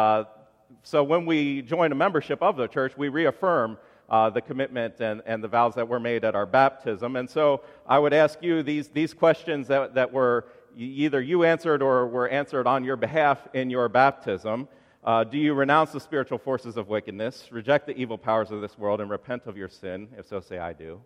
so 0.83 1.05
when 1.05 1.27
we 1.27 1.63
join 1.63 1.93
a 1.93 1.95
membership 1.95 2.43
of 2.43 2.57
the 2.57 2.67
church, 2.67 2.97
we 2.97 3.09
reaffirm 3.09 3.79
uh, 4.09 4.31
the 4.31 4.41
commitment 4.41 5.01
and, 5.01 5.23
and 5.27 5.43
the 5.43 5.49
vows 5.49 5.75
that 5.75 5.89
were 5.89 6.01
made 6.01 6.25
at 6.25 6.35
our 6.35 6.47
baptism. 6.47 7.17
And 7.17 7.29
so 7.29 7.63
I 7.87 7.99
would 7.99 8.13
ask 8.13 8.43
you 8.43 8.63
these, 8.63 8.89
these 8.89 9.15
questions 9.15 9.69
that, 9.69 9.95
that 9.95 10.13
were 10.13 10.47
either 10.77 11.21
you 11.21 11.45
answered 11.45 11.83
or 11.83 12.07
were 12.07 12.29
answered 12.29 12.67
on 12.67 12.85
your 12.85 12.97
behalf 12.97 13.47
in 13.55 13.71
your 13.71 13.89
baptism. 13.89 14.69
Uh, 15.03 15.23
do 15.23 15.37
you 15.39 15.53
renounce 15.55 15.93
the 15.93 16.01
spiritual 16.01 16.39
forces 16.39 16.77
of 16.77 16.89
wickedness, 16.89 17.53
reject 17.53 17.87
the 17.87 17.97
evil 17.97 18.17
powers 18.17 18.51
of 18.51 18.61
this 18.61 18.79
world, 18.79 19.01
and 19.01 19.11
repent 19.11 19.43
of 19.47 19.57
your 19.57 19.69
sin? 19.69 20.09
If 20.17 20.27
so, 20.27 20.41
say, 20.41 20.59
I 20.59 20.73
do. 20.73 21.01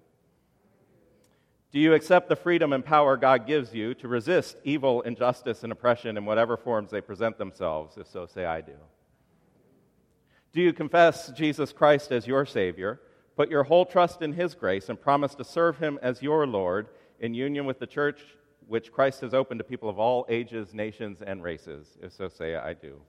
Do 1.71 1.79
you 1.79 1.93
accept 1.93 2.29
the 2.29 2.37
freedom 2.37 2.73
and 2.73 2.85
power 2.85 3.17
God 3.17 3.47
gives 3.47 3.75
you 3.75 3.93
to 3.95 4.09
resist 4.09 4.57
evil, 4.65 5.03
injustice, 5.03 5.65
and 5.65 5.73
oppression 5.73 6.17
in 6.17 6.25
whatever 6.25 6.57
forms 6.57 6.91
they 6.91 7.01
present 7.01 7.37
themselves? 7.37 7.99
If 7.99 8.09
so, 8.09 8.25
say, 8.25 8.47
I 8.47 8.63
do. 8.63 8.77
Do 10.53 10.63
you 10.63 10.73
confess 10.73 11.31
Jesus 11.33 11.73
Christ 11.73 12.11
as 12.11 12.27
your 12.27 12.47
Savior, 12.47 13.01
put 13.37 13.51
your 13.51 13.65
whole 13.65 13.85
trust 13.85 14.23
in 14.23 14.33
His 14.33 14.55
grace, 14.55 14.89
and 14.89 15.01
promise 15.01 15.35
to 15.35 15.45
serve 15.45 15.79
Him 15.79 15.99
as 16.01 16.23
your 16.23 16.47
Lord 16.47 16.89
in 17.21 17.35
union 17.35 17.67
with 17.67 17.79
the 17.79 17.87
church 17.87 18.21
which 18.67 18.93
Christ 18.93 19.21
has 19.21 19.35
opened 19.35 19.59
to 19.61 19.65
people 19.65 19.89
of 19.89 19.99
all 19.99 20.27
ages, 20.29 20.73
nations, 20.73 21.23
and 21.25 21.43
races? 21.43 21.99
If 22.03 22.13
so, 22.13 22.29
say, 22.29 22.57
I 22.57 22.75
do. 22.75 23.01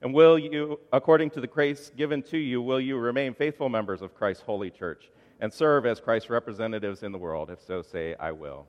And 0.00 0.14
will 0.14 0.38
you, 0.38 0.78
according 0.92 1.30
to 1.30 1.40
the 1.40 1.46
grace 1.46 1.90
given 1.96 2.22
to 2.24 2.38
you, 2.38 2.62
will 2.62 2.80
you 2.80 2.96
remain 2.98 3.34
faithful 3.34 3.68
members 3.68 4.00
of 4.00 4.14
Christ's 4.14 4.44
holy 4.44 4.70
church 4.70 5.10
and 5.40 5.52
serve 5.52 5.86
as 5.86 6.00
Christ's 6.00 6.30
representatives 6.30 7.02
in 7.02 7.12
the 7.12 7.18
world? 7.18 7.50
If 7.50 7.60
so, 7.60 7.82
say, 7.82 8.14
I 8.14 8.32
will. 8.32 8.66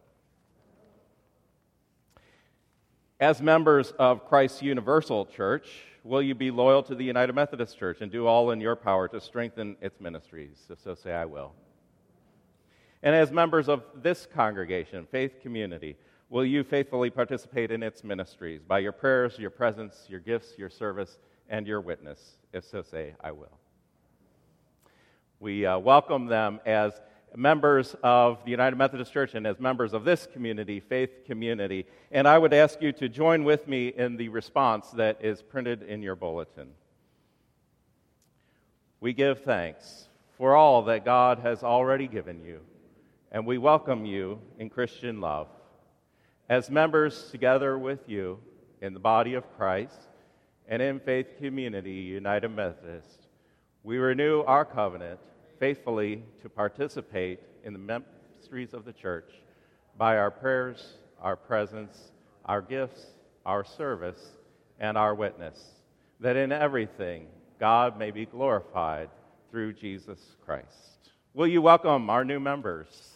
As 3.19 3.41
members 3.41 3.91
of 3.99 4.25
Christ's 4.27 4.61
universal 4.61 5.25
church, 5.25 5.69
will 6.03 6.21
you 6.21 6.35
be 6.35 6.51
loyal 6.51 6.83
to 6.83 6.95
the 6.95 7.03
United 7.03 7.33
Methodist 7.33 7.77
Church 7.77 8.01
and 8.01 8.11
do 8.11 8.27
all 8.27 8.51
in 8.51 8.61
your 8.61 8.75
power 8.75 9.07
to 9.07 9.19
strengthen 9.19 9.75
its 9.81 9.99
ministries? 9.99 10.57
If 10.69 10.79
so, 10.81 10.95
say, 10.95 11.13
I 11.13 11.25
will. 11.25 11.53
And 13.01 13.15
as 13.15 13.31
members 13.31 13.69
of 13.69 13.83
this 13.95 14.25
congregation, 14.25 15.07
Faith 15.09 15.41
Community, 15.41 15.95
will 16.29 16.45
you 16.45 16.63
faithfully 16.63 17.09
participate 17.09 17.71
in 17.71 17.81
its 17.81 18.03
ministries 18.03 18.61
by 18.61 18.79
your 18.79 18.91
prayers, 18.91 19.39
your 19.39 19.49
presence, 19.49 20.05
your 20.09 20.19
gifts, 20.19 20.57
your 20.57 20.69
service, 20.69 21.17
and 21.47 21.65
your 21.65 21.81
witness? 21.81 22.37
If 22.51 22.65
so, 22.65 22.81
say, 22.81 23.15
I 23.21 23.31
will. 23.31 23.57
We 25.39 25.65
uh, 25.65 25.79
welcome 25.79 26.25
them 26.25 26.59
as 26.65 26.99
members 27.35 27.95
of 28.03 28.43
the 28.43 28.51
United 28.51 28.75
Methodist 28.75 29.13
Church 29.13 29.35
and 29.35 29.45
as 29.45 29.59
members 29.59 29.93
of 29.93 30.03
this 30.03 30.27
community, 30.31 30.79
Faith 30.79 31.25
Community. 31.25 31.85
And 32.11 32.27
I 32.27 32.37
would 32.37 32.53
ask 32.53 32.81
you 32.81 32.91
to 32.93 33.09
join 33.09 33.43
with 33.43 33.67
me 33.67 33.89
in 33.89 34.17
the 34.17 34.29
response 34.29 34.89
that 34.91 35.23
is 35.23 35.41
printed 35.41 35.83
in 35.83 36.01
your 36.01 36.15
bulletin. 36.15 36.69
We 38.99 39.13
give 39.13 39.43
thanks 39.43 40.07
for 40.37 40.55
all 40.55 40.83
that 40.83 41.05
God 41.05 41.39
has 41.39 41.63
already 41.63 42.07
given 42.07 42.43
you 42.43 42.61
and 43.31 43.45
we 43.45 43.57
welcome 43.57 44.05
you 44.05 44.39
in 44.57 44.69
Christian 44.69 45.21
love. 45.21 45.47
As 46.47 46.69
members 46.69 47.29
together 47.29 47.77
with 47.77 48.09
you 48.09 48.39
in 48.81 48.93
the 48.93 48.99
body 48.99 49.35
of 49.35 49.55
Christ 49.55 49.99
and 50.67 50.81
in 50.81 50.99
Faith 50.99 51.37
Community 51.37 51.91
United 51.91 52.49
Methodist, 52.49 53.27
we 53.83 53.97
renew 53.97 54.41
our 54.41 54.65
covenant 54.65 55.19
faithfully 55.59 56.23
to 56.41 56.49
participate 56.49 57.39
in 57.63 57.73
the 57.73 57.79
ministries 57.79 58.73
of 58.73 58.85
the 58.85 58.93
church 58.93 59.29
by 59.97 60.17
our 60.17 60.31
prayers, 60.31 60.93
our 61.21 61.35
presence, 61.35 62.11
our 62.45 62.61
gifts, 62.61 63.07
our 63.45 63.63
service, 63.63 64.37
and 64.79 64.97
our 64.97 65.13
witness, 65.13 65.71
that 66.19 66.37
in 66.37 66.51
everything 66.51 67.27
God 67.59 67.99
may 67.99 68.11
be 68.11 68.25
glorified 68.25 69.09
through 69.51 69.73
Jesus 69.73 70.37
Christ. 70.45 71.09
Will 71.33 71.47
you 71.47 71.61
welcome 71.61 72.09
our 72.09 72.23
new 72.23 72.39
members? 72.39 73.11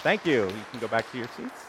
Thank 0.00 0.26
you. 0.26 0.42
You 0.42 0.64
can 0.70 0.80
go 0.80 0.88
back 0.88 1.10
to 1.12 1.18
your 1.18 1.28
seats. 1.36 1.60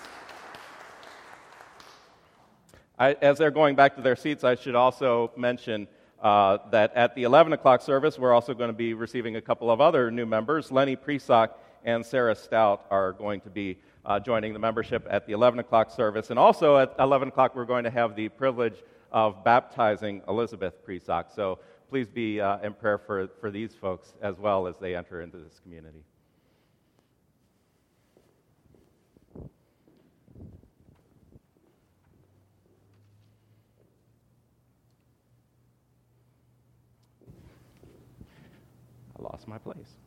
I, 2.97 3.13
as 3.21 3.37
they're 3.37 3.51
going 3.51 3.75
back 3.75 3.95
to 3.97 4.01
their 4.01 4.15
seats, 4.15 4.43
I 4.43 4.55
should 4.55 4.75
also 4.75 5.31
mention 5.37 5.87
uh, 6.21 6.57
that 6.71 6.93
at 6.95 7.15
the 7.15 7.23
11 7.23 7.53
o'clock 7.53 7.81
service, 7.81 8.17
we're 8.17 8.33
also 8.33 8.53
going 8.53 8.69
to 8.69 8.73
be 8.73 8.93
receiving 8.93 9.35
a 9.35 9.41
couple 9.41 9.69
of 9.69 9.81
other 9.81 10.09
new 10.09 10.25
members. 10.25 10.71
Lenny 10.71 10.95
Presock 10.95 11.51
and 11.83 12.05
Sarah 12.05 12.35
Stout 12.35 12.85
are 12.89 13.13
going 13.13 13.41
to 13.41 13.49
be 13.49 13.77
uh, 14.05 14.19
joining 14.19 14.53
the 14.53 14.59
membership 14.59 15.05
at 15.09 15.25
the 15.25 15.33
11 15.33 15.59
o'clock 15.59 15.91
service. 15.91 16.29
And 16.29 16.39
also 16.39 16.77
at 16.77 16.95
11 16.99 17.29
o'clock, 17.29 17.55
we're 17.55 17.65
going 17.65 17.83
to 17.83 17.91
have 17.91 18.15
the 18.15 18.29
privilege 18.29 18.83
of 19.11 19.43
baptizing 19.43 20.21
Elizabeth 20.27 20.85
Presock. 20.85 21.33
So 21.33 21.59
please 21.89 22.07
be 22.07 22.41
uh, 22.41 22.59
in 22.59 22.73
prayer 22.73 22.97
for, 22.97 23.27
for 23.39 23.51
these 23.51 23.75
folks 23.75 24.13
as 24.21 24.37
well 24.37 24.67
as 24.67 24.75
they 24.79 24.95
enter 24.95 25.21
into 25.21 25.37
this 25.37 25.59
community. 25.59 26.03
Lost 39.19 39.47
my 39.47 39.57
place. 39.57 39.97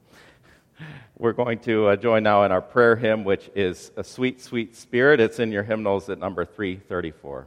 We're 1.19 1.33
going 1.33 1.59
to 1.61 1.89
uh, 1.89 1.97
join 1.97 2.23
now 2.23 2.45
in 2.45 2.53
our 2.53 2.63
prayer 2.63 2.97
hymn, 2.97 3.25
which 3.25 3.51
is 3.55 3.91
A 3.97 4.05
Sweet, 4.05 4.41
Sweet 4.41 4.77
Spirit. 4.77 5.21
It's 5.21 5.39
in 5.39 5.53
your 5.53 5.63
hymnals 5.63 6.09
at 6.09 6.19
number 6.19 6.45
334. 6.45 7.47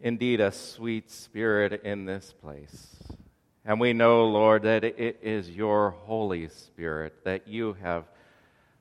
indeed 0.00 0.40
a 0.40 0.50
sweet 0.50 1.10
spirit 1.10 1.82
in 1.84 2.04
this 2.06 2.32
place. 2.32 2.96
And 3.64 3.78
we 3.78 3.92
know, 3.92 4.26
Lord, 4.26 4.62
that 4.62 4.84
it 4.84 5.18
is 5.22 5.50
your 5.50 5.90
Holy 5.90 6.48
Spirit 6.48 7.24
that 7.24 7.46
you 7.46 7.76
have 7.82 8.04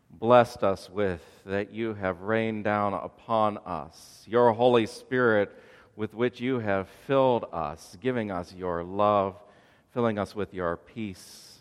blessed 0.10 0.64
us 0.64 0.90
with, 0.90 1.22
that 1.46 1.72
you 1.72 1.94
have 1.94 2.22
rained 2.22 2.64
down 2.64 2.94
upon 2.94 3.58
us. 3.60 4.24
Your 4.26 4.54
Holy 4.54 4.86
Spirit 4.86 5.52
with 5.96 6.14
which 6.14 6.40
you 6.40 6.60
have 6.60 6.88
filled 7.06 7.46
us, 7.52 7.98
giving 8.00 8.32
us 8.32 8.54
your 8.54 8.84
love, 8.84 9.36
filling 9.94 10.18
us 10.18 10.34
with 10.34 10.54
your 10.54 10.78
peace, 10.78 11.60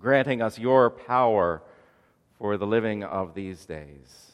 granting 0.00 0.40
us 0.40 0.58
your 0.58 0.88
power 0.88 1.62
for 2.38 2.56
the 2.56 2.66
living 2.66 3.04
of 3.04 3.34
these 3.34 3.66
days. 3.66 4.32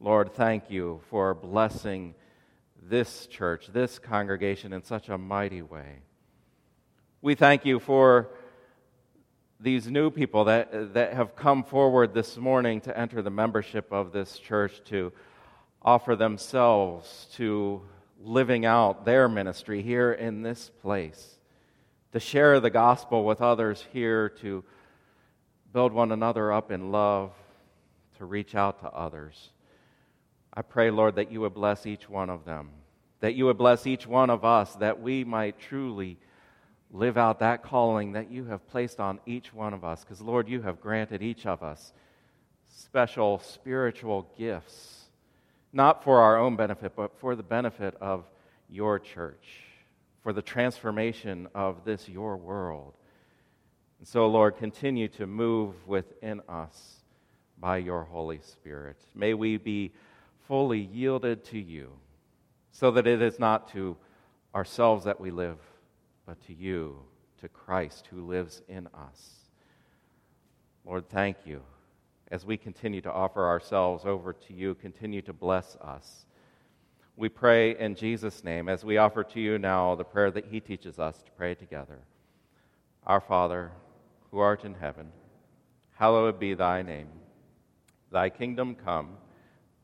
Lord, 0.00 0.34
thank 0.34 0.70
you 0.70 1.00
for 1.08 1.34
blessing 1.34 2.14
this 2.82 3.26
church, 3.26 3.68
this 3.72 3.98
congregation 3.98 4.72
in 4.72 4.82
such 4.82 5.08
a 5.08 5.18
mighty 5.18 5.62
way. 5.62 6.00
We 7.20 7.34
thank 7.34 7.64
you 7.64 7.80
for 7.80 8.30
these 9.60 9.88
new 9.88 10.10
people 10.10 10.44
that, 10.44 10.94
that 10.94 11.14
have 11.14 11.34
come 11.34 11.64
forward 11.64 12.14
this 12.14 12.36
morning 12.36 12.80
to 12.82 12.96
enter 12.96 13.22
the 13.22 13.30
membership 13.30 13.92
of 13.92 14.12
this 14.12 14.38
church 14.38 14.80
to 14.84 15.12
offer 15.82 16.14
themselves 16.14 17.26
to 17.32 17.82
living 18.20 18.64
out 18.64 19.04
their 19.04 19.28
ministry 19.28 19.82
here 19.82 20.12
in 20.12 20.42
this 20.42 20.70
place, 20.80 21.38
to 22.12 22.20
share 22.20 22.60
the 22.60 22.70
gospel 22.70 23.24
with 23.24 23.40
others 23.40 23.84
here, 23.92 24.28
to 24.28 24.64
build 25.72 25.92
one 25.92 26.12
another 26.12 26.52
up 26.52 26.70
in 26.70 26.90
love, 26.90 27.32
to 28.18 28.24
reach 28.24 28.54
out 28.54 28.80
to 28.80 28.88
others. 28.90 29.50
I 30.58 30.62
pray, 30.62 30.90
Lord, 30.90 31.14
that 31.14 31.30
you 31.30 31.42
would 31.42 31.54
bless 31.54 31.86
each 31.86 32.10
one 32.10 32.28
of 32.28 32.44
them, 32.44 32.70
that 33.20 33.36
you 33.36 33.44
would 33.44 33.58
bless 33.58 33.86
each 33.86 34.08
one 34.08 34.28
of 34.28 34.44
us, 34.44 34.74
that 34.74 35.00
we 35.00 35.22
might 35.22 35.56
truly 35.60 36.18
live 36.90 37.16
out 37.16 37.38
that 37.38 37.62
calling 37.62 38.14
that 38.14 38.32
you 38.32 38.46
have 38.46 38.66
placed 38.66 38.98
on 38.98 39.20
each 39.24 39.54
one 39.54 39.72
of 39.72 39.84
us. 39.84 40.02
Because, 40.02 40.20
Lord, 40.20 40.48
you 40.48 40.60
have 40.62 40.80
granted 40.80 41.22
each 41.22 41.46
of 41.46 41.62
us 41.62 41.92
special 42.74 43.38
spiritual 43.38 44.28
gifts, 44.36 45.04
not 45.72 46.02
for 46.02 46.18
our 46.18 46.36
own 46.36 46.56
benefit, 46.56 46.96
but 46.96 47.16
for 47.20 47.36
the 47.36 47.44
benefit 47.44 47.94
of 48.00 48.24
your 48.68 48.98
church, 48.98 49.60
for 50.24 50.32
the 50.32 50.42
transformation 50.42 51.46
of 51.54 51.84
this 51.84 52.08
your 52.08 52.36
world. 52.36 52.94
And 54.00 54.08
so, 54.08 54.26
Lord, 54.26 54.56
continue 54.56 55.06
to 55.06 55.26
move 55.28 55.86
within 55.86 56.42
us 56.48 56.96
by 57.60 57.76
your 57.76 58.02
Holy 58.02 58.40
Spirit. 58.40 58.96
May 59.14 59.34
we 59.34 59.56
be 59.56 59.92
fully 60.48 60.80
yielded 60.80 61.44
to 61.44 61.58
you, 61.58 61.92
so 62.72 62.90
that 62.90 63.06
it 63.06 63.20
is 63.20 63.38
not 63.38 63.68
to 63.68 63.96
ourselves 64.54 65.04
that 65.04 65.20
we 65.20 65.30
live, 65.30 65.58
but 66.26 66.40
to 66.46 66.54
you, 66.54 66.96
to 67.40 67.48
Christ 67.48 68.08
who 68.10 68.26
lives 68.26 68.62
in 68.66 68.88
us. 68.88 69.34
Lord, 70.86 71.08
thank 71.10 71.36
you. 71.44 71.60
As 72.30 72.46
we 72.46 72.56
continue 72.56 73.02
to 73.02 73.12
offer 73.12 73.46
ourselves 73.46 74.04
over 74.06 74.32
to 74.32 74.54
you, 74.54 74.74
continue 74.74 75.20
to 75.22 75.32
bless 75.34 75.76
us. 75.76 76.24
We 77.16 77.28
pray 77.28 77.78
in 77.78 77.94
Jesus' 77.94 78.42
name 78.42 78.68
as 78.68 78.84
we 78.84 78.96
offer 78.96 79.24
to 79.24 79.40
you 79.40 79.58
now 79.58 79.94
the 79.94 80.04
prayer 80.04 80.30
that 80.30 80.46
he 80.46 80.60
teaches 80.60 80.98
us 80.98 81.22
to 81.22 81.30
pray 81.32 81.54
together. 81.54 81.98
Our 83.06 83.20
Father, 83.20 83.70
who 84.30 84.38
art 84.38 84.64
in 84.64 84.74
heaven, 84.74 85.12
hallowed 85.96 86.38
be 86.38 86.54
thy 86.54 86.82
name. 86.82 87.08
Thy 88.10 88.30
kingdom 88.30 88.74
come 88.74 89.18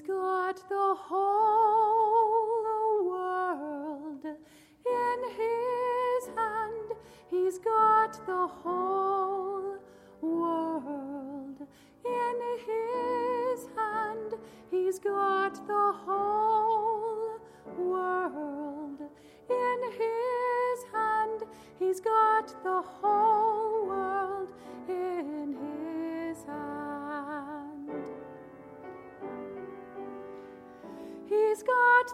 He's 0.00 0.08
got 0.08 0.56
the 0.70 0.94
whole 0.96 2.54
world 3.04 4.24
in 4.24 5.18
his 5.36 6.26
hand. 6.34 6.92
He's 7.28 7.58
got 7.58 8.26
the 8.26 8.46
whole 8.46 9.76
world 10.22 11.58
in 12.06 12.40
his 12.66 13.68
hand. 13.76 14.34
He's 14.70 14.98
got 14.98 15.66
the 15.66 15.92
whole 16.06 17.38
world 17.76 19.00
in 19.50 19.92
his 19.92 20.84
hand. 20.94 21.42
He's 21.78 22.00
got 22.00 22.54
the 22.64 22.80
whole 22.80 23.09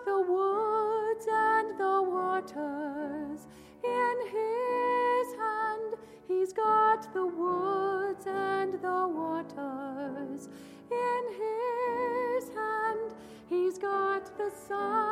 the 0.04 0.20
woods 0.20 1.26
and 1.30 1.78
the 1.78 2.02
waters 2.02 3.46
in 3.85 4.16
his 4.37 5.35
hand. 5.38 5.94
He's 6.28 6.52
got 6.52 7.12
the 7.12 7.26
woods 7.26 8.26
and 8.26 8.74
the 8.74 9.09
waters 9.09 10.48
in 10.90 11.22
his 11.42 12.48
hand. 12.50 13.14
He's 13.48 13.78
got 13.78 14.37
the 14.37 14.50
sun 14.68 15.06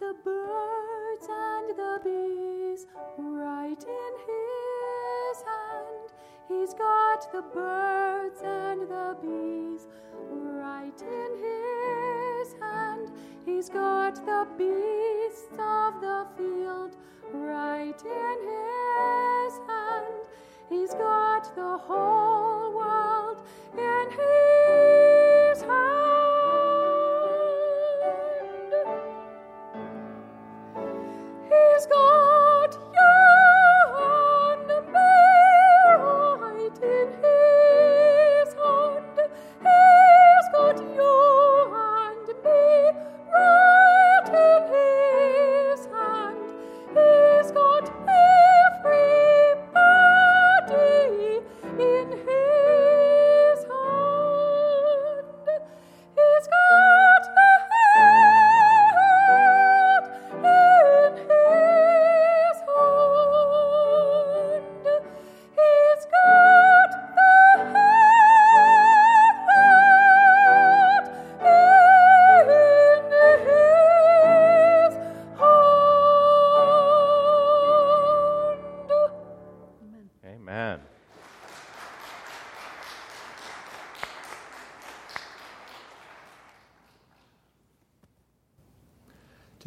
the 0.00 0.14
birds 0.24 1.28
and 1.28 1.76
the 1.76 2.00
bees 2.02 2.86
right 3.18 3.84
in 3.84 4.12
his 4.26 5.42
hand. 5.46 6.12
He's 6.48 6.74
got 6.74 7.30
the 7.32 7.42
birds 7.42 8.40
and 8.42 8.82
the 8.82 9.16
bees 9.22 9.86
right 10.30 11.00
in 11.00 11.30
his 11.46 12.54
hand. 12.60 13.10
He's 13.44 13.68
got 13.68 14.14
the 14.26 14.46
beasts 14.58 15.52
of 15.52 16.00
the 16.00 16.26
field 16.36 16.96
right 17.32 18.02
in 18.04 18.38
his 18.50 19.58
hand. 19.68 20.14
He's 20.68 20.94
got 20.94 21.54
the 21.54 21.78
whole 21.78 22.23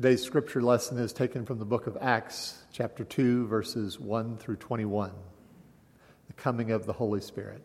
Today's 0.08 0.24
scripture 0.24 0.62
lesson 0.62 0.98
is 1.00 1.12
taken 1.12 1.46
from 1.46 1.60
the 1.60 1.66
book 1.66 1.86
of 1.86 1.98
Acts, 2.00 2.64
chapter 2.72 3.04
2, 3.04 3.46
verses 3.48 4.00
1 4.00 4.38
through 4.38 4.56
21. 4.56 5.12
The 6.28 6.34
coming 6.34 6.72
of 6.72 6.86
the 6.86 6.94
Holy 6.94 7.20
Spirit. 7.20 7.62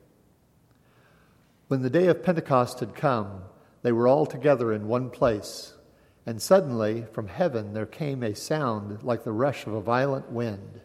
When 1.68 1.82
the 1.82 1.88
day 1.88 2.08
of 2.08 2.24
Pentecost 2.24 2.80
had 2.80 2.96
come, 2.96 3.42
they 3.82 3.92
were 3.92 4.08
all 4.08 4.26
together 4.26 4.72
in 4.72 4.88
one 4.88 5.08
place, 5.08 5.74
and 6.26 6.42
suddenly 6.42 7.06
from 7.12 7.28
heaven 7.28 7.74
there 7.74 7.86
came 7.86 8.24
a 8.24 8.34
sound 8.34 9.04
like 9.04 9.22
the 9.22 9.30
rush 9.30 9.64
of 9.68 9.74
a 9.74 9.80
violent 9.80 10.32
wind, 10.32 10.80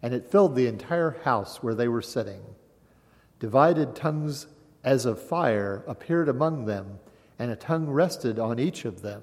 and 0.00 0.14
it 0.14 0.30
filled 0.30 0.56
the 0.56 0.66
entire 0.66 1.18
house 1.24 1.62
where 1.62 1.74
they 1.74 1.88
were 1.88 2.00
sitting. 2.00 2.40
Divided 3.38 3.94
tongues 3.94 4.46
as 4.82 5.04
of 5.04 5.20
fire 5.20 5.84
appeared 5.86 6.30
among 6.30 6.64
them, 6.64 7.00
and 7.38 7.50
a 7.50 7.56
tongue 7.56 7.90
rested 7.90 8.38
on 8.38 8.58
each 8.58 8.86
of 8.86 9.02
them. 9.02 9.22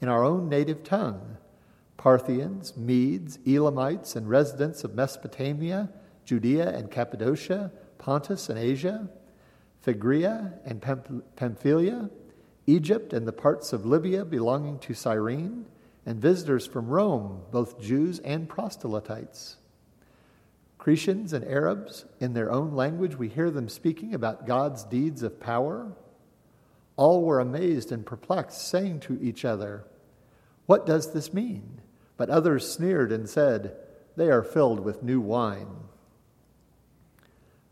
in 0.00 0.08
our 0.08 0.24
own 0.24 0.48
native 0.48 0.82
tongue? 0.82 1.36
Parthians, 1.96 2.76
Medes, 2.76 3.38
Elamites, 3.46 4.16
and 4.16 4.28
residents 4.28 4.84
of 4.84 4.94
Mesopotamia, 4.94 5.90
Judea 6.24 6.68
and 6.68 6.90
Cappadocia, 6.90 7.72
Pontus 7.98 8.48
and 8.48 8.58
Asia, 8.58 9.08
Phrygia 9.80 10.54
and 10.64 10.82
Pamphylia, 11.36 12.10
Egypt 12.66 13.12
and 13.12 13.26
the 13.26 13.32
parts 13.32 13.72
of 13.72 13.86
Libya 13.86 14.24
belonging 14.24 14.78
to 14.80 14.94
Cyrene, 14.94 15.66
and 16.04 16.20
visitors 16.20 16.66
from 16.66 16.88
Rome, 16.88 17.42
both 17.50 17.80
Jews 17.80 18.18
and 18.20 18.48
proselytes. 18.48 19.56
Cretians 20.78 21.32
and 21.32 21.44
Arabs, 21.44 22.04
in 22.20 22.32
their 22.34 22.52
own 22.52 22.72
language, 22.72 23.16
we 23.16 23.28
hear 23.28 23.50
them 23.50 23.68
speaking 23.68 24.14
about 24.14 24.46
God's 24.46 24.84
deeds 24.84 25.22
of 25.22 25.40
power. 25.40 25.92
All 26.96 27.22
were 27.22 27.40
amazed 27.40 27.92
and 27.92 28.04
perplexed, 28.04 28.66
saying 28.66 29.00
to 29.00 29.18
each 29.20 29.44
other, 29.44 29.84
What 30.66 30.86
does 30.86 31.12
this 31.12 31.32
mean? 31.32 31.80
But 32.16 32.30
others 32.30 32.70
sneered 32.70 33.12
and 33.12 33.28
said, 33.28 33.76
They 34.16 34.30
are 34.30 34.42
filled 34.42 34.80
with 34.80 35.02
new 35.02 35.20
wine. 35.20 35.68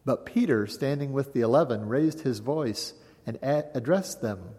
But 0.04 0.26
Peter, 0.26 0.66
standing 0.66 1.12
with 1.12 1.32
the 1.32 1.40
eleven, 1.40 1.88
raised 1.88 2.20
his 2.20 2.40
voice 2.40 2.92
and 3.26 3.38
addressed 3.42 4.20
them 4.20 4.50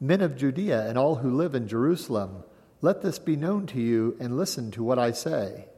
Men 0.00 0.20
of 0.20 0.36
Judea 0.36 0.86
and 0.86 0.98
all 0.98 1.16
who 1.16 1.30
live 1.30 1.54
in 1.54 1.68
Jerusalem, 1.68 2.44
let 2.82 3.00
this 3.00 3.18
be 3.18 3.34
known 3.34 3.66
to 3.68 3.80
you 3.80 4.16
and 4.20 4.36
listen 4.36 4.70
to 4.72 4.84
what 4.84 4.98
I 4.98 5.12
say. 5.12 5.68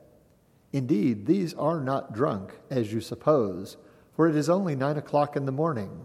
Indeed, 0.72 1.26
these 1.26 1.54
are 1.54 1.80
not 1.80 2.12
drunk, 2.12 2.52
as 2.68 2.92
you 2.92 3.00
suppose, 3.00 3.76
for 4.16 4.28
it 4.28 4.34
is 4.34 4.50
only 4.50 4.74
nine 4.74 4.96
o'clock 4.96 5.36
in 5.36 5.46
the 5.46 5.52
morning. 5.52 6.04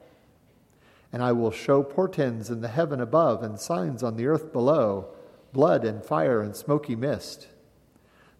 And 1.13 1.21
I 1.21 1.31
will 1.33 1.51
show 1.51 1.83
portents 1.83 2.49
in 2.49 2.61
the 2.61 2.67
heaven 2.67 3.01
above 3.01 3.43
and 3.43 3.59
signs 3.59 4.01
on 4.01 4.15
the 4.15 4.27
earth 4.27 4.53
below 4.53 5.13
blood 5.53 5.83
and 5.83 6.03
fire 6.03 6.41
and 6.41 6.55
smoky 6.55 6.95
mist. 6.95 7.47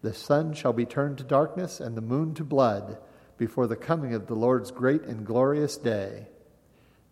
The 0.01 0.13
sun 0.13 0.53
shall 0.53 0.73
be 0.73 0.85
turned 0.85 1.17
to 1.19 1.23
darkness 1.23 1.79
and 1.79 1.95
the 1.95 2.01
moon 2.01 2.33
to 2.35 2.43
blood 2.43 2.97
before 3.37 3.67
the 3.67 3.75
coming 3.75 4.13
of 4.13 4.27
the 4.27 4.35
Lord's 4.35 4.71
great 4.71 5.03
and 5.03 5.25
glorious 5.25 5.77
day. 5.77 6.27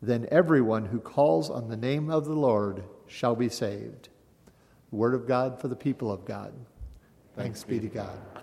Then 0.02 0.28
everyone 0.32 0.86
who 0.86 1.00
calls 1.00 1.50
on 1.50 1.68
the 1.68 1.78
name 1.78 2.10
of 2.10 2.26
the 2.26 2.34
Lord 2.34 2.84
shall 3.08 3.36
be 3.36 3.50
saved. 3.50 4.10
word 4.92 5.14
of 5.14 5.28
God 5.28 5.60
for 5.60 5.68
the 5.68 5.76
people 5.76 6.12
of 6.12 6.26
God. 6.26 6.54
Thanks, 7.36 7.62
Thanks 7.62 7.64
be 7.64 7.80
to 7.80 7.88
God. 7.88 8.39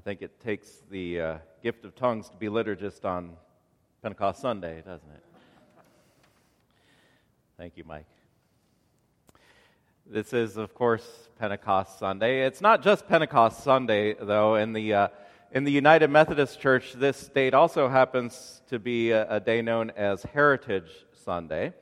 I 0.00 0.02
think 0.02 0.22
it 0.22 0.40
takes 0.40 0.82
the 0.90 1.20
uh, 1.20 1.38
gift 1.62 1.84
of 1.84 1.94
tongues 1.94 2.30
to 2.30 2.36
be 2.38 2.46
liturgist 2.46 3.04
on 3.04 3.32
Pentecost 4.00 4.40
Sunday, 4.40 4.78
doesn't 4.78 5.10
it? 5.10 5.22
Thank 7.58 7.76
you, 7.76 7.84
Mike. 7.84 8.06
This 10.06 10.32
is, 10.32 10.56
of 10.56 10.72
course, 10.74 11.28
Pentecost 11.38 11.98
Sunday. 11.98 12.46
It's 12.46 12.62
not 12.62 12.82
just 12.82 13.08
Pentecost 13.08 13.62
Sunday, 13.62 14.14
though. 14.14 14.54
In 14.54 14.72
the, 14.72 14.94
uh, 14.94 15.08
in 15.52 15.64
the 15.64 15.72
United 15.72 16.08
Methodist 16.08 16.58
Church, 16.58 16.94
this 16.94 17.28
date 17.28 17.52
also 17.52 17.86
happens 17.86 18.62
to 18.70 18.78
be 18.78 19.10
a, 19.10 19.30
a 19.30 19.38
day 19.38 19.60
known 19.60 19.90
as 19.90 20.22
Heritage 20.22 20.90
Sunday. 21.12 21.74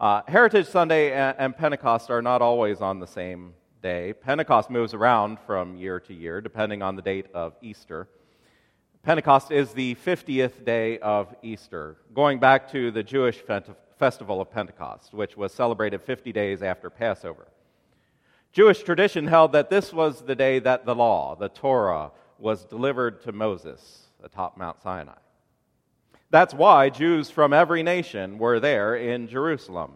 Uh, 0.00 0.22
Heritage 0.26 0.66
Sunday 0.66 1.12
and, 1.12 1.36
and 1.38 1.56
Pentecost 1.56 2.10
are 2.10 2.22
not 2.22 2.42
always 2.42 2.80
on 2.80 2.98
the 2.98 3.06
same 3.06 3.54
day. 3.86 4.12
Pentecost 4.12 4.68
moves 4.68 4.94
around 4.94 5.38
from 5.46 5.76
year 5.76 6.00
to 6.00 6.12
year, 6.12 6.40
depending 6.40 6.82
on 6.82 6.96
the 6.96 7.02
date 7.02 7.26
of 7.32 7.54
Easter. 7.62 8.08
Pentecost 9.04 9.52
is 9.52 9.70
the 9.70 9.94
50th 10.04 10.64
day 10.64 10.98
of 10.98 11.32
Easter, 11.40 11.96
going 12.12 12.40
back 12.40 12.68
to 12.72 12.90
the 12.90 13.04
Jewish 13.04 13.40
festival 13.96 14.40
of 14.40 14.50
Pentecost, 14.50 15.14
which 15.14 15.36
was 15.36 15.52
celebrated 15.52 16.02
50 16.02 16.32
days 16.32 16.64
after 16.64 16.90
Passover. 16.90 17.46
Jewish 18.50 18.82
tradition 18.82 19.28
held 19.28 19.52
that 19.52 19.70
this 19.70 19.92
was 19.92 20.22
the 20.22 20.34
day 20.34 20.58
that 20.58 20.84
the 20.84 20.96
law, 20.96 21.36
the 21.36 21.48
Torah, 21.48 22.10
was 22.40 22.64
delivered 22.64 23.22
to 23.22 23.30
Moses 23.30 24.08
atop 24.20 24.56
Mount 24.56 24.82
Sinai. 24.82 25.20
That's 26.30 26.54
why 26.54 26.90
Jews 26.90 27.30
from 27.30 27.52
every 27.52 27.84
nation 27.84 28.38
were 28.38 28.58
there 28.58 28.96
in 28.96 29.28
Jerusalem, 29.28 29.92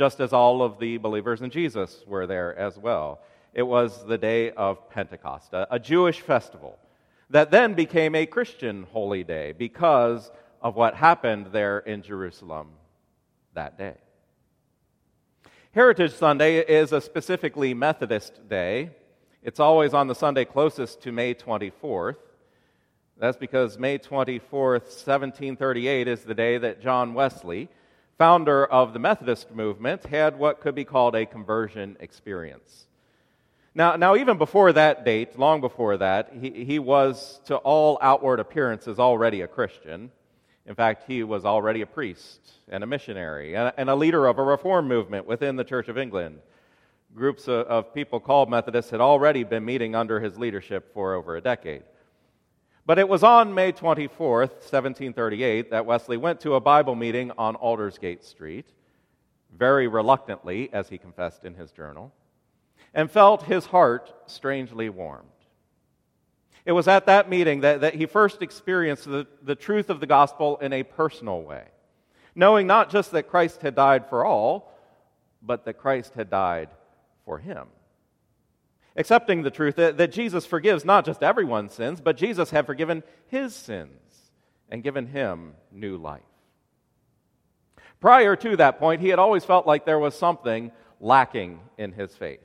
just 0.00 0.18
as 0.18 0.32
all 0.32 0.62
of 0.62 0.78
the 0.78 0.96
believers 0.96 1.42
in 1.42 1.50
Jesus 1.50 2.02
were 2.06 2.26
there 2.26 2.56
as 2.56 2.78
well. 2.78 3.20
It 3.52 3.64
was 3.64 4.02
the 4.06 4.16
day 4.16 4.50
of 4.50 4.88
Pentecost, 4.88 5.50
a, 5.52 5.78
Jewish 5.78 6.22
festival 6.22 6.78
that 7.28 7.50
then 7.50 7.74
became 7.74 8.14
a 8.14 8.24
Christian 8.24 8.86
holy 8.92 9.24
day 9.24 9.52
because 9.52 10.30
of 10.62 10.74
what 10.74 10.94
happened 10.94 11.48
there 11.52 11.80
in 11.80 12.00
Jerusalem 12.00 12.68
that 13.52 13.76
day. 13.76 13.96
Heritage 15.72 16.14
Sunday 16.14 16.60
is 16.60 16.92
a 16.92 17.00
specifically 17.02 17.74
Methodist 17.74 18.48
day. 18.48 18.92
It's 19.42 19.60
always 19.60 19.92
on 19.92 20.06
the 20.06 20.14
Sunday 20.14 20.46
closest 20.46 21.02
to 21.02 21.12
May 21.12 21.34
24th. 21.34 22.16
That's 23.18 23.36
because 23.36 23.78
May 23.78 23.98
24th, 23.98 24.88
1738, 25.04 26.08
is 26.08 26.22
the 26.22 26.32
day 26.32 26.56
that 26.56 26.80
John 26.80 27.12
Wesley, 27.12 27.68
founder 28.20 28.66
of 28.66 28.92
the 28.92 28.98
Methodist 28.98 29.50
movement, 29.50 30.04
had 30.04 30.38
what 30.38 30.60
could 30.60 30.74
be 30.74 30.84
called 30.84 31.16
a 31.16 31.24
conversion 31.24 31.96
experience. 32.00 32.86
Now, 33.74 33.96
now, 33.96 34.14
even 34.14 34.36
before 34.36 34.74
that 34.74 35.06
date, 35.06 35.38
long 35.38 35.62
before 35.62 35.96
that, 35.96 36.30
he, 36.38 36.50
he 36.64 36.78
was 36.78 37.40
to 37.46 37.56
all 37.56 37.96
outward 38.02 38.38
appearances 38.38 38.98
already 38.98 39.40
a 39.40 39.48
Christian. 39.48 40.10
In 40.66 40.74
fact, 40.74 41.04
he 41.06 41.22
was 41.22 41.46
already 41.46 41.80
a 41.80 41.86
priest 41.86 42.40
and 42.68 42.84
a 42.84 42.86
missionary 42.86 43.56
and, 43.56 43.72
and 43.78 43.88
a 43.88 43.94
leader 43.94 44.26
of 44.26 44.38
a 44.38 44.42
reform 44.42 44.86
movement 44.86 45.24
within 45.24 45.56
the 45.56 45.64
Church 45.64 45.88
of 45.88 45.96
England. 45.96 46.40
Groups 47.14 47.48
of, 47.48 47.66
of 47.68 47.94
people 47.94 48.20
called 48.20 48.50
Methodists 48.50 48.90
had 48.90 49.00
already 49.00 49.44
been 49.44 49.64
meeting 49.64 49.94
under 49.94 50.20
his 50.20 50.36
leadership 50.36 50.92
for 50.92 51.14
over 51.14 51.36
a 51.36 51.40
decade. 51.40 51.84
But 52.86 52.98
it 52.98 53.08
was 53.08 53.22
on 53.22 53.54
May 53.54 53.72
24th, 53.72 54.52
1738, 54.62 55.70
that 55.70 55.86
Wesley 55.86 56.16
went 56.16 56.40
to 56.40 56.54
a 56.54 56.60
Bible 56.60 56.94
meeting 56.94 57.30
on 57.38 57.56
Aldersgate 57.56 58.24
Street, 58.24 58.66
very 59.56 59.86
reluctantly, 59.86 60.70
as 60.72 60.88
he 60.88 60.98
confessed 60.98 61.44
in 61.44 61.54
his 61.54 61.70
journal 61.72 62.12
and 62.94 63.10
felt 63.10 63.44
his 63.44 63.66
heart 63.66 64.12
strangely 64.26 64.88
warmed. 64.88 65.26
It 66.64 66.72
was 66.72 66.88
at 66.88 67.06
that 67.06 67.28
meeting 67.28 67.60
that, 67.60 67.80
that 67.80 67.94
he 67.94 68.06
first 68.06 68.42
experienced 68.42 69.04
the, 69.04 69.26
the 69.42 69.54
truth 69.54 69.90
of 69.90 70.00
the 70.00 70.06
gospel 70.06 70.58
in 70.58 70.72
a 70.72 70.82
personal 70.82 71.42
way, 71.42 71.64
knowing 72.34 72.66
not 72.66 72.90
just 72.90 73.12
that 73.12 73.28
Christ 73.28 73.62
had 73.62 73.74
died 73.74 74.08
for 74.08 74.24
all, 74.24 74.72
but 75.42 75.64
that 75.64 75.74
Christ 75.74 76.14
had 76.14 76.28
died 76.28 76.68
for 77.24 77.38
him. 77.38 77.66
Accepting 78.96 79.42
the 79.42 79.50
truth 79.50 79.76
that, 79.76 79.98
that 79.98 80.12
Jesus 80.12 80.44
forgives 80.46 80.84
not 80.84 81.04
just 81.04 81.22
everyone's 81.22 81.72
sins, 81.72 82.00
but 82.00 82.16
Jesus 82.16 82.50
had 82.50 82.66
forgiven 82.66 83.02
his 83.28 83.54
sins 83.54 84.32
and 84.68 84.82
given 84.82 85.06
him 85.06 85.54
new 85.70 85.96
life. 85.96 86.22
Prior 88.00 88.34
to 88.36 88.56
that 88.56 88.78
point, 88.78 89.00
he 89.00 89.08
had 89.08 89.18
always 89.18 89.44
felt 89.44 89.66
like 89.66 89.84
there 89.84 89.98
was 89.98 90.18
something 90.18 90.72
lacking 91.00 91.60
in 91.78 91.92
his 91.92 92.14
faith. 92.14 92.40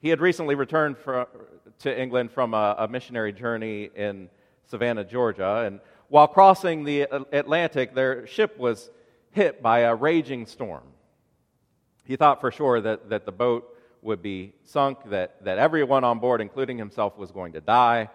He 0.00 0.08
had 0.08 0.20
recently 0.20 0.54
returned 0.54 0.98
for, 0.98 1.28
to 1.80 2.00
England 2.00 2.30
from 2.32 2.54
a, 2.54 2.74
a 2.78 2.88
missionary 2.88 3.32
journey 3.32 3.90
in 3.94 4.28
Savannah, 4.66 5.04
Georgia, 5.04 5.62
and 5.66 5.80
while 6.08 6.28
crossing 6.28 6.84
the 6.84 7.02
Atlantic, 7.32 7.94
their 7.94 8.26
ship 8.26 8.58
was 8.58 8.90
hit 9.30 9.62
by 9.62 9.80
a 9.80 9.94
raging 9.94 10.46
storm. 10.46 10.84
He 12.04 12.16
thought 12.16 12.40
for 12.40 12.50
sure 12.50 12.80
that, 12.80 13.10
that 13.10 13.24
the 13.24 13.32
boat 13.32 13.73
would 14.04 14.22
be 14.22 14.52
sunk, 14.64 14.98
that, 15.06 15.42
that 15.44 15.58
everyone 15.58 16.04
on 16.04 16.18
board, 16.18 16.40
including 16.40 16.76
himself, 16.76 17.16
was 17.16 17.32
going 17.32 17.54
to 17.54 17.60
die. 17.60 18.10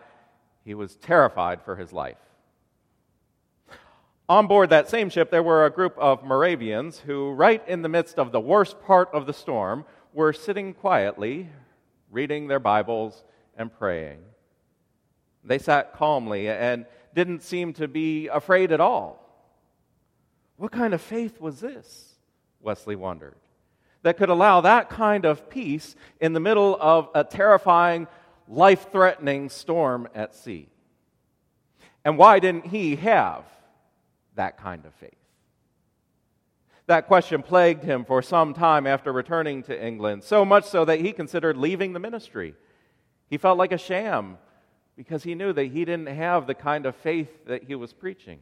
He 0.64 0.76
was 0.76 0.96
terrified 0.96 1.64
for 1.64 1.76
his 1.76 1.92
life. 1.92 2.18
On 4.30 4.46
board 4.46 4.70
that 4.70 4.88
same 4.88 5.10
ship, 5.10 5.32
there 5.32 5.42
were 5.42 5.66
a 5.66 5.72
group 5.72 5.98
of 5.98 6.24
Moravians 6.24 7.00
who, 7.00 7.32
right 7.32 7.68
in 7.68 7.82
the 7.82 7.90
midst 7.90 8.20
of 8.20 8.32
the 8.32 8.40
worst 8.40 8.80
part 8.84 9.10
of 9.12 9.26
the 9.26 9.34
storm, 9.34 9.84
were 10.14 10.32
sitting 10.32 10.76
quietly, 10.76 11.50
reading 12.12 12.48
their 12.48 12.60
Bibles 12.60 13.24
and 13.58 13.74
praying. 13.74 14.20
They 15.44 15.58
sat 15.58 15.94
calmly 15.94 16.48
and 16.48 16.86
didn't 17.16 17.42
seem 17.42 17.74
to 17.74 17.88
be 17.88 18.28
afraid 18.28 18.72
at 18.72 18.80
all. 18.80 19.26
What 20.58 20.72
kind 20.72 20.94
of 20.94 21.02
faith 21.02 21.42
was 21.42 21.60
this? 21.60 22.14
Wesley 22.62 22.96
wondered. 22.96 23.38
That 24.04 24.18
could 24.18 24.30
allow 24.30 24.62
that 24.62 24.90
kind 24.90 25.26
of 25.26 25.50
peace 25.50 25.96
in 26.22 26.34
the 26.34 26.40
middle 26.40 26.78
of 26.80 27.10
a 27.14 27.24
terrifying, 27.24 28.08
life 28.48 28.92
threatening 28.92 29.50
storm 29.50 30.08
at 30.16 30.34
sea. 30.34 30.70
And 32.06 32.18
why 32.18 32.40
didn't 32.40 32.68
he 32.68 32.96
have 32.96 33.44
that 34.36 34.58
kind 34.58 34.86
of 34.86 34.94
faith? 34.96 35.14
That 36.88 37.08
question 37.08 37.44
plagued 37.44 37.84
him 37.84 38.04
for 38.04 38.22
some 38.22 38.54
time 38.54 38.88
after 38.88 39.12
returning 39.12 39.62
to 39.64 39.86
England, 39.86 40.24
so 40.24 40.44
much 40.44 40.66
so 40.66 40.86
that 40.86 41.02
he 41.02 41.12
considered 41.12 41.56
leaving 41.56 41.94
the 41.94 42.00
ministry. 42.00 42.56
He 43.30 43.38
felt 43.38 43.60
like 43.60 43.72
a 43.72 43.78
sham 43.78 44.40
because 44.96 45.24
he 45.24 45.36
knew 45.36 45.54
that 45.54 45.66
he 45.66 45.86
didn't 45.86 46.08
have 46.08 46.48
the 46.48 46.56
kind 46.56 46.86
of 46.86 46.96
faith 46.96 47.46
that 47.46 47.64
he 47.64 47.76
was 47.76 47.94
preaching. 47.94 48.40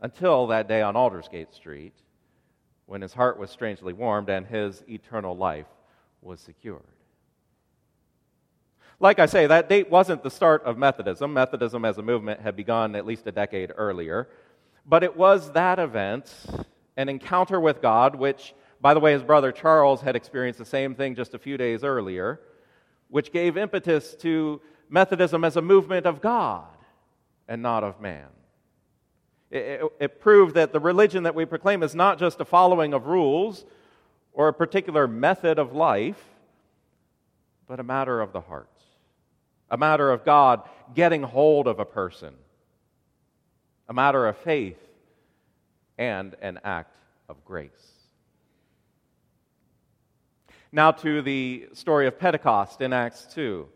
Until 0.00 0.46
that 0.46 0.68
day 0.68 0.80
on 0.80 0.94
Aldersgate 0.94 1.52
Street, 1.52 1.94
when 2.86 3.02
his 3.02 3.12
heart 3.12 3.38
was 3.38 3.50
strangely 3.50 3.92
warmed 3.92 4.28
and 4.28 4.46
his 4.46 4.82
eternal 4.88 5.36
life 5.36 5.66
was 6.22 6.40
secured. 6.40 6.82
Like 8.98 9.18
I 9.18 9.26
say, 9.26 9.46
that 9.46 9.68
date 9.68 9.90
wasn't 9.90 10.22
the 10.22 10.30
start 10.30 10.62
of 10.64 10.78
Methodism. 10.78 11.32
Methodism 11.32 11.84
as 11.84 11.98
a 11.98 12.02
movement 12.02 12.40
had 12.40 12.56
begun 12.56 12.96
at 12.96 13.04
least 13.04 13.26
a 13.26 13.32
decade 13.32 13.72
earlier. 13.76 14.28
But 14.86 15.02
it 15.02 15.16
was 15.16 15.52
that 15.52 15.78
event, 15.78 16.32
an 16.96 17.08
encounter 17.08 17.60
with 17.60 17.82
God, 17.82 18.14
which, 18.14 18.54
by 18.80 18.94
the 18.94 19.00
way, 19.00 19.12
his 19.12 19.22
brother 19.22 19.52
Charles 19.52 20.00
had 20.00 20.16
experienced 20.16 20.58
the 20.58 20.64
same 20.64 20.94
thing 20.94 21.14
just 21.14 21.34
a 21.34 21.38
few 21.38 21.58
days 21.58 21.84
earlier, 21.84 22.40
which 23.08 23.32
gave 23.32 23.58
impetus 23.58 24.14
to 24.20 24.62
Methodism 24.88 25.44
as 25.44 25.56
a 25.56 25.62
movement 25.62 26.06
of 26.06 26.22
God 26.22 26.68
and 27.48 27.60
not 27.60 27.84
of 27.84 28.00
man. 28.00 28.28
It, 29.50 29.58
it, 29.58 29.92
it, 30.00 30.20
proved 30.20 30.54
that 30.56 30.72
the 30.72 30.80
religion 30.80 31.22
that 31.22 31.34
we 31.34 31.44
proclaim 31.44 31.82
is 31.82 31.94
not 31.94 32.18
just 32.18 32.40
a 32.40 32.44
following 32.44 32.92
of 32.92 33.06
rules 33.06 33.64
or 34.32 34.48
a 34.48 34.52
particular 34.52 35.06
method 35.06 35.58
of 35.58 35.72
life, 35.72 36.22
but 37.68 37.78
a 37.78 37.84
matter 37.84 38.20
of 38.20 38.32
the 38.32 38.40
heart, 38.40 38.70
a 39.70 39.76
matter 39.76 40.10
of 40.10 40.24
God 40.24 40.62
getting 40.94 41.22
hold 41.22 41.68
of 41.68 41.78
a 41.78 41.84
person, 41.84 42.34
a 43.88 43.94
matter 43.94 44.26
of 44.26 44.36
faith, 44.38 44.78
and 45.96 46.34
an 46.42 46.58
act 46.64 46.96
of 47.28 47.44
grace. 47.44 47.70
Now 50.72 50.90
to 50.90 51.22
the 51.22 51.68
story 51.72 52.06
of 52.06 52.18
Pentecost 52.18 52.80
in 52.80 52.92
Acts 52.92 53.26
2. 53.32 53.68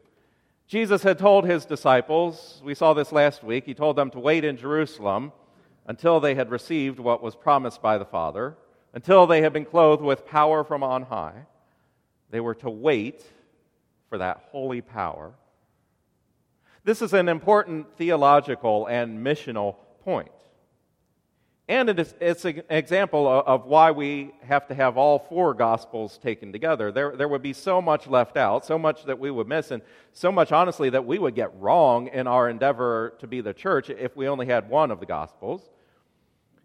Jesus 0.66 1.02
had 1.02 1.18
told 1.18 1.46
his 1.46 1.64
disciples, 1.64 2.60
we 2.64 2.74
saw 2.74 2.92
this 2.92 3.10
last 3.10 3.42
week, 3.42 3.64
he 3.64 3.74
told 3.74 3.96
them 3.96 4.10
to 4.10 4.18
wait 4.18 4.44
in 4.44 4.56
Jerusalem 4.56 5.32
until 5.86 6.20
they 6.20 6.34
had 6.34 6.50
received 6.50 6.98
what 6.98 7.22
was 7.22 7.34
promised 7.34 7.82
by 7.82 7.98
the 7.98 8.04
Father, 8.04 8.56
until 8.92 9.26
they 9.26 9.42
had 9.42 9.52
been 9.52 9.64
clothed 9.64 10.02
with 10.02 10.26
power 10.26 10.64
from 10.64 10.82
on 10.82 11.02
high. 11.02 11.46
They 12.30 12.40
were 12.40 12.54
to 12.56 12.70
wait 12.70 13.24
for 14.08 14.18
that 14.18 14.48
holy 14.50 14.80
power. 14.80 15.32
This 16.84 17.02
is 17.02 17.12
an 17.12 17.28
important 17.28 17.96
theological 17.96 18.86
and 18.86 19.24
missional 19.24 19.76
point. 20.02 20.30
And 21.70 21.88
it 21.88 22.00
is, 22.00 22.14
it's 22.20 22.44
an 22.44 22.64
example 22.68 23.28
of 23.28 23.64
why 23.64 23.92
we 23.92 24.32
have 24.42 24.66
to 24.66 24.74
have 24.74 24.96
all 24.96 25.20
four 25.20 25.54
Gospels 25.54 26.18
taken 26.18 26.50
together. 26.50 26.90
There, 26.90 27.16
there 27.16 27.28
would 27.28 27.42
be 27.42 27.52
so 27.52 27.80
much 27.80 28.08
left 28.08 28.36
out, 28.36 28.66
so 28.66 28.76
much 28.76 29.04
that 29.04 29.20
we 29.20 29.30
would 29.30 29.46
miss, 29.46 29.70
and 29.70 29.80
so 30.12 30.32
much, 30.32 30.50
honestly, 30.50 30.90
that 30.90 31.06
we 31.06 31.20
would 31.20 31.36
get 31.36 31.56
wrong 31.60 32.08
in 32.08 32.26
our 32.26 32.50
endeavor 32.50 33.14
to 33.20 33.28
be 33.28 33.40
the 33.40 33.54
church 33.54 33.88
if 33.88 34.16
we 34.16 34.26
only 34.26 34.46
had 34.46 34.68
one 34.68 34.90
of 34.90 34.98
the 34.98 35.06
Gospels. 35.06 35.70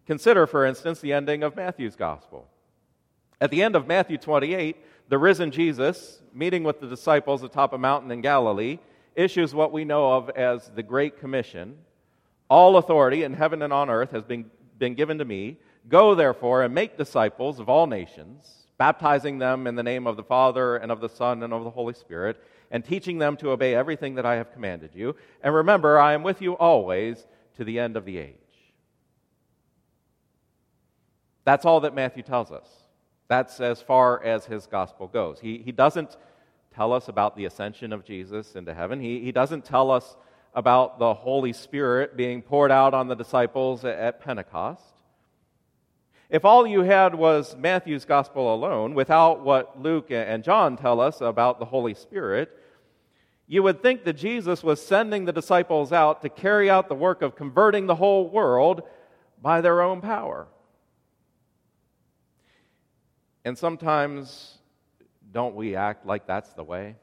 Consider, 0.08 0.48
for 0.48 0.66
instance, 0.66 1.02
the 1.02 1.14
ending 1.14 1.44
of 1.44 1.56
Matthew's 1.56 1.96
Gospel. 1.96 2.48
At 3.40 3.52
the 3.52 3.62
end 3.62 3.76
of 3.76 3.86
Matthew 3.86 4.18
28, 4.18 4.76
the 5.08 5.20
risen 5.20 5.52
Jesus, 5.52 6.20
meeting 6.34 6.64
with 6.64 6.80
the 6.80 6.88
disciples 6.88 7.44
atop 7.44 7.74
a 7.74 7.78
mountain 7.78 8.10
in 8.10 8.22
Galilee, 8.22 8.80
issues 9.16 9.54
what 9.54 9.72
we 9.72 9.86
know 9.86 10.14
of 10.14 10.32
as 10.32 10.72
the 10.74 10.82
Great 10.82 11.20
Commission. 11.20 11.78
All 12.50 12.78
authority 12.78 13.22
in 13.22 13.34
heaven 13.34 13.62
and 13.62 13.72
on 13.72 13.92
earth 13.92 14.10
has 14.10 14.24
been 14.24 14.50
been 14.78 14.96
given 14.96 15.18
to 15.18 15.26
me. 15.26 15.58
Go, 15.88 16.16
therefore, 16.16 16.64
and 16.64 16.74
make 16.74 16.98
disciples 16.98 17.60
of 17.60 17.70
all 17.70 17.88
nations, 17.88 18.68
baptizing 18.78 19.38
them 19.38 19.68
in 19.68 19.76
the 19.76 19.84
name 19.84 20.08
of 20.08 20.18
the 20.18 20.24
Father, 20.24 20.78
and 20.78 20.92
of 20.92 21.02
the 21.02 21.10
Son, 21.10 21.44
and 21.44 21.54
of 21.54 21.64
the 21.64 21.70
Holy 21.70 21.94
Spirit, 21.94 22.42
and 22.72 22.84
teaching 22.84 23.20
them 23.20 23.38
to 23.38 23.52
obey 23.52 23.76
everything 23.76 24.16
that 24.16 24.26
I 24.26 24.36
have 24.36 24.52
commanded 24.52 24.92
you. 24.94 25.16
And 25.42 25.54
remember, 25.54 26.00
I 26.00 26.14
am 26.14 26.24
with 26.24 26.42
you 26.42 26.54
always 26.54 27.28
to 27.58 27.64
the 27.64 27.80
end 27.80 27.96
of 27.96 28.06
the 28.06 28.18
age. 28.18 28.36
That's 31.44 31.66
all 31.66 31.82
that 31.82 31.94
Matthew 31.94 32.24
tells 32.24 32.52
us. 32.52 32.68
That's 33.28 33.60
as 33.60 33.82
far 33.82 34.24
as 34.24 34.46
his 34.46 34.68
gospel 34.68 35.08
goes. 35.08 35.40
He, 35.40 35.60
he 35.60 35.72
doesn't 35.72 36.18
tell 36.74 36.92
us 36.92 37.08
about 37.08 37.36
the 37.36 37.46
ascension 37.46 37.94
of 37.94 38.04
Jesus 38.04 38.56
into 38.56 38.74
heaven, 38.74 39.00
he, 39.00 39.22
he 39.22 39.32
doesn't 39.32 39.64
tell 39.64 39.90
us 39.90 40.18
about 40.56 40.98
the 41.00 41.14
Holy 41.14 41.54
Spirit 41.54 42.16
being 42.16 42.42
poured 42.42 42.72
out 42.72 42.94
on 42.94 43.10
the 43.10 43.16
disciples 43.16 43.84
at 43.84 44.22
Pentecost. 44.22 44.82
If 46.30 46.46
all 46.46 46.66
you 46.66 46.82
had 46.82 47.14
was 47.14 47.56
Matthew's 47.56 48.06
gospel 48.06 48.54
alone, 48.54 48.96
without 48.96 49.44
what 49.44 49.80
Luke 49.80 50.08
and 50.10 50.44
John 50.44 50.78
tell 50.78 51.00
us 51.00 51.22
about 51.22 51.60
the 51.60 51.66
Holy 51.66 51.94
Spirit, 51.94 52.58
you 53.48 53.62
would 53.62 53.84
think 53.84 54.06
that 54.06 54.14
Jesus 54.14 54.64
was 54.64 54.84
sending 54.84 55.26
the 55.26 55.34
disciples 55.34 55.92
out 55.92 56.22
to 56.24 56.30
carry 56.30 56.70
out 56.70 56.90
the 56.90 56.96
work 56.96 57.22
of 57.22 57.36
converting 57.36 57.86
the 57.86 57.96
whole 57.96 58.28
world 58.28 58.82
by 59.40 59.62
their 59.62 59.82
own 59.82 60.02
power. 60.02 60.48
And 63.44 63.56
sometimes, 63.56 64.58
don't 65.32 65.56
we 65.56 65.76
act 65.76 66.08
like 66.08 66.26
that's 66.26 66.54
the 66.54 66.64
way? 66.64 66.96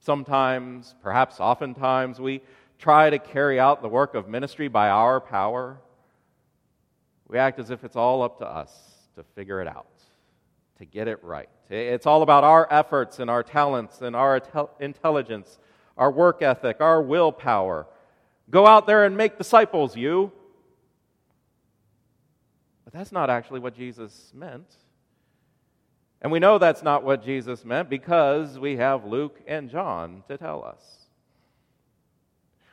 Sometimes, 0.00 0.94
perhaps 1.02 1.40
oftentimes, 1.40 2.18
we 2.18 2.40
try 2.78 3.10
to 3.10 3.18
carry 3.18 3.60
out 3.60 3.82
the 3.82 3.88
work 3.88 4.14
of 4.14 4.28
ministry 4.28 4.68
by 4.68 4.88
our 4.88 5.20
power. 5.20 5.78
We 7.28 7.38
act 7.38 7.58
as 7.58 7.70
if 7.70 7.84
it's 7.84 7.96
all 7.96 8.22
up 8.22 8.38
to 8.38 8.46
us 8.46 8.72
to 9.16 9.22
figure 9.34 9.60
it 9.60 9.68
out, 9.68 9.86
to 10.78 10.86
get 10.86 11.06
it 11.06 11.22
right. 11.22 11.50
It's 11.68 12.06
all 12.06 12.22
about 12.22 12.44
our 12.44 12.66
efforts 12.70 13.18
and 13.18 13.28
our 13.28 13.42
talents 13.42 14.00
and 14.00 14.16
our 14.16 14.40
intelligence, 14.80 15.58
our 15.98 16.10
work 16.10 16.40
ethic, 16.40 16.80
our 16.80 17.02
willpower. 17.02 17.86
Go 18.48 18.66
out 18.66 18.86
there 18.86 19.04
and 19.04 19.16
make 19.16 19.36
disciples, 19.36 19.96
you. 19.96 20.32
But 22.84 22.94
that's 22.94 23.12
not 23.12 23.28
actually 23.28 23.60
what 23.60 23.76
Jesus 23.76 24.32
meant. 24.34 24.74
And 26.22 26.30
we 26.30 26.38
know 26.38 26.58
that's 26.58 26.82
not 26.82 27.04
what 27.04 27.24
Jesus 27.24 27.64
meant 27.64 27.88
because 27.88 28.58
we 28.58 28.76
have 28.76 29.04
Luke 29.04 29.40
and 29.46 29.70
John 29.70 30.22
to 30.28 30.36
tell 30.36 30.64
us. 30.64 31.06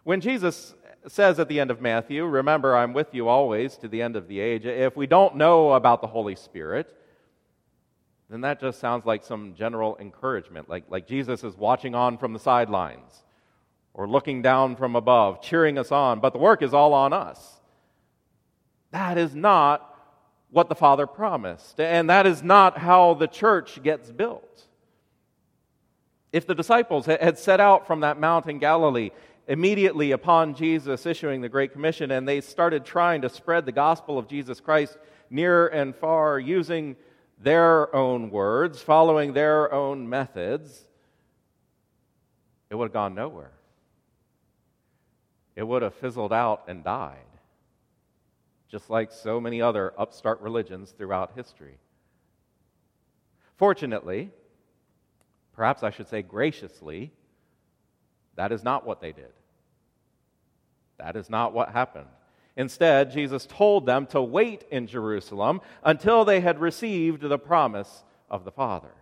When 0.04 0.22
Jesus 0.22 0.74
says 1.08 1.40
at 1.40 1.48
the 1.48 1.60
end 1.60 1.72
of 1.72 1.82
Matthew, 1.82 2.26
Remember, 2.26 2.76
I'm 2.76 2.94
with 2.94 3.14
you 3.14 3.28
always 3.28 3.78
to 3.78 3.88
the 3.88 4.02
end 4.02 4.16
of 4.16 4.28
the 4.28 4.40
age, 4.40 4.66
if 4.66 4.98
we 4.98 5.08
don't 5.08 5.38
know 5.38 5.74
about 5.74 6.02
the 6.02 6.08
Holy 6.08 6.36
Spirit, 6.36 6.94
then 8.30 8.42
that 8.42 8.60
just 8.60 8.80
sounds 8.80 9.06
like 9.06 9.24
some 9.24 9.54
general 9.56 9.98
encouragement, 10.00 10.70
like, 10.70 10.84
like 10.90 11.08
Jesus 11.08 11.44
is 11.44 11.56
watching 11.56 11.96
on 11.96 12.18
from 12.18 12.34
the 12.34 12.40
sidelines 12.40 13.24
or 13.94 14.08
looking 14.08 14.42
down 14.42 14.76
from 14.76 14.96
above, 14.96 15.42
cheering 15.42 15.78
us 15.78 15.92
on, 15.92 16.20
but 16.20 16.34
the 16.34 16.40
work 16.40 16.62
is 16.62 16.74
all 16.74 16.94
on 16.94 17.14
us. 17.14 17.62
That 18.92 19.18
is 19.18 19.34
not 19.34 19.97
what 20.50 20.70
the 20.70 20.76
Father 20.76 21.08
promised. 21.08 21.80
And 21.80 22.10
that 22.10 22.26
is 22.26 22.44
not 22.44 22.78
how 22.78 23.14
the 23.14 23.28
church 23.28 23.82
gets 23.84 24.12
built. 24.12 24.66
If 26.32 26.46
the 26.46 26.56
disciples 26.56 27.06
had 27.06 27.40
set 27.40 27.60
out 27.60 27.88
from 27.88 28.02
that 28.02 28.20
mount 28.20 28.48
in 28.48 28.60
Galilee 28.60 29.12
immediately 29.48 30.12
upon 30.12 30.54
Jesus 30.56 31.06
issuing 31.06 31.42
the 31.42 31.50
Great 31.50 31.72
Commission 31.72 32.12
and 32.12 32.28
they 32.28 32.42
started 32.42 32.86
trying 32.86 33.22
to 33.22 33.30
spread 33.30 33.66
the 33.66 33.72
gospel 33.72 34.18
of 34.18 34.28
Jesus 34.28 34.60
Christ 34.60 34.98
near 35.30 35.68
and 35.68 35.96
far, 35.96 36.40
using 36.40 36.96
their 37.40 37.94
own 37.96 38.30
words, 38.30 38.82
following 38.82 39.34
their 39.34 39.72
own 39.72 40.10
methods, 40.10 40.88
it 42.70 42.76
would 42.76 42.86
have 42.86 42.94
gone 42.94 43.16
nowhere. 43.16 43.52
It 45.56 45.64
would 45.64 45.82
have 45.82 45.94
fizzled 45.96 46.34
out 46.34 46.64
and 46.68 46.84
died, 46.84 47.18
just 48.70 48.90
like 48.90 49.12
so 49.12 49.40
many 49.40 49.62
other 49.62 49.94
upstart 49.98 50.42
religions 50.42 50.92
throughout 50.92 51.32
history. 51.36 51.78
Fortunately, 53.56 54.30
perhaps 55.54 55.84
I 55.84 55.90
should 55.90 56.08
say 56.08 56.22
graciously, 56.22 57.12
that 58.36 58.52
is 58.52 58.64
not 58.64 58.86
what 58.86 59.02
they 59.02 59.12
did. 59.12 59.32
That 60.98 61.16
is 61.16 61.30
not 61.30 61.54
what 61.54 61.70
happened. 61.70 62.08
Instead, 62.56 63.12
Jesus 63.12 63.46
told 63.46 63.86
them 63.86 64.08
to 64.08 64.22
wait 64.22 64.64
in 64.72 64.88
Jerusalem 64.88 65.62
until 65.84 66.26
they 66.26 66.40
had 66.40 66.60
received 66.60 67.22
the 67.22 67.38
promise 67.38 68.04
of 68.30 68.44
the 68.44 68.52
Father. 68.52 68.94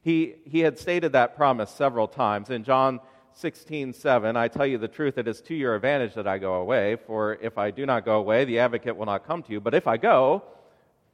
He, 0.00 0.34
he 0.44 0.60
had 0.60 0.80
stated 0.80 1.12
that 1.12 1.36
promise 1.36 1.70
several 1.70 2.08
times. 2.08 2.50
In 2.50 2.64
John 2.64 3.00
16, 3.34 3.92
7, 3.92 4.36
I 4.36 4.48
tell 4.48 4.66
you 4.66 4.78
the 4.78 4.88
truth, 4.88 5.18
it 5.18 5.28
is 5.28 5.40
to 5.42 5.54
your 5.54 5.74
advantage 5.74 6.14
that 6.14 6.26
I 6.26 6.38
go 6.38 6.54
away, 6.54 6.96
for 6.96 7.34
if 7.40 7.58
I 7.58 7.70
do 7.70 7.86
not 7.86 8.04
go 8.04 8.18
away, 8.18 8.44
the 8.44 8.58
advocate 8.58 8.96
will 8.96 9.06
not 9.06 9.26
come 9.26 9.42
to 9.42 9.52
you. 9.52 9.60
But 9.60 9.74
if 9.74 9.86
I 9.86 9.96
go, 9.96 10.42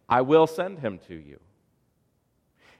I 0.09 0.21
will 0.21 0.47
send 0.47 0.79
him 0.79 0.99
to 1.09 1.15
you. 1.15 1.41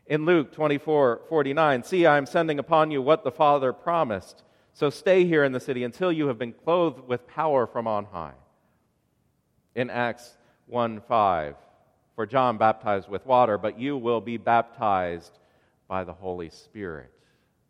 In 0.07 0.25
Luke 0.25 0.53
24, 0.53 1.23
49, 1.29 1.83
see, 1.83 2.07
I 2.07 2.17
am 2.17 2.27
sending 2.27 2.59
upon 2.59 2.91
you 2.91 3.03
what 3.03 3.25
the 3.25 3.31
Father 3.31 3.73
promised. 3.73 4.43
So 4.73 4.91
stay 4.91 5.25
here 5.25 5.45
in 5.45 5.53
the 5.53 5.61
city 5.61 5.85
until 5.85 6.11
you 6.11 6.29
have 6.29 6.39
been 6.39 6.53
clothed 6.53 7.07
with 7.07 7.27
power 7.27 7.67
from 7.67 7.87
on 7.87 8.07
high. 8.07 8.35
In 9.75 9.91
Acts 9.91 10.37
1 10.67 11.01
5, 11.01 11.55
for 12.15 12.27
John 12.27 12.59
baptized 12.59 13.09
with 13.09 13.27
water, 13.27 13.59
but 13.59 13.79
you 13.79 13.97
will 13.97 14.21
be 14.21 14.37
baptized 14.37 15.39
by 15.87 16.05
the 16.05 16.13
Holy 16.13 16.51
Spirit 16.51 17.13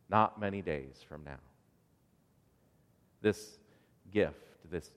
not 0.08 0.40
many 0.40 0.62
days 0.62 1.04
from 1.06 1.24
now. 1.24 1.38
This 3.20 3.58
gift, 4.12 4.70
this 4.70 4.90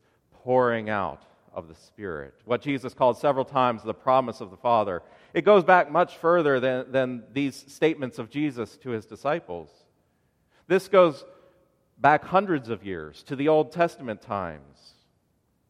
pouring 0.43 0.89
out 0.89 1.24
of 1.53 1.67
the 1.67 1.76
Spirit, 1.76 2.34
what 2.45 2.61
Jesus 2.61 2.93
called 2.93 3.17
several 3.17 3.45
times 3.45 3.84
the 3.84 3.93
promise 3.93 4.41
of 4.41 4.51
the 4.51 4.57
Father, 4.57 5.01
it 5.34 5.43
goes 5.43 5.63
back 5.63 5.91
much 5.91 6.17
further 6.17 6.59
than, 6.59 6.91
than 6.91 7.24
these 7.34 7.65
statements 7.67 8.19
of 8.19 8.30
Jesus 8.30 8.78
to 8.78 8.89
his 8.89 9.05
disciples. 9.05 9.69
This 10.67 10.88
goes 10.88 11.26
back 11.97 12.24
hundreds 12.24 12.69
of 12.69 12.86
years 12.86 13.24
to 13.24 13.36
the 13.36 13.47
Old 13.47 13.72
Testament 13.72 14.22
times. 14.22 14.93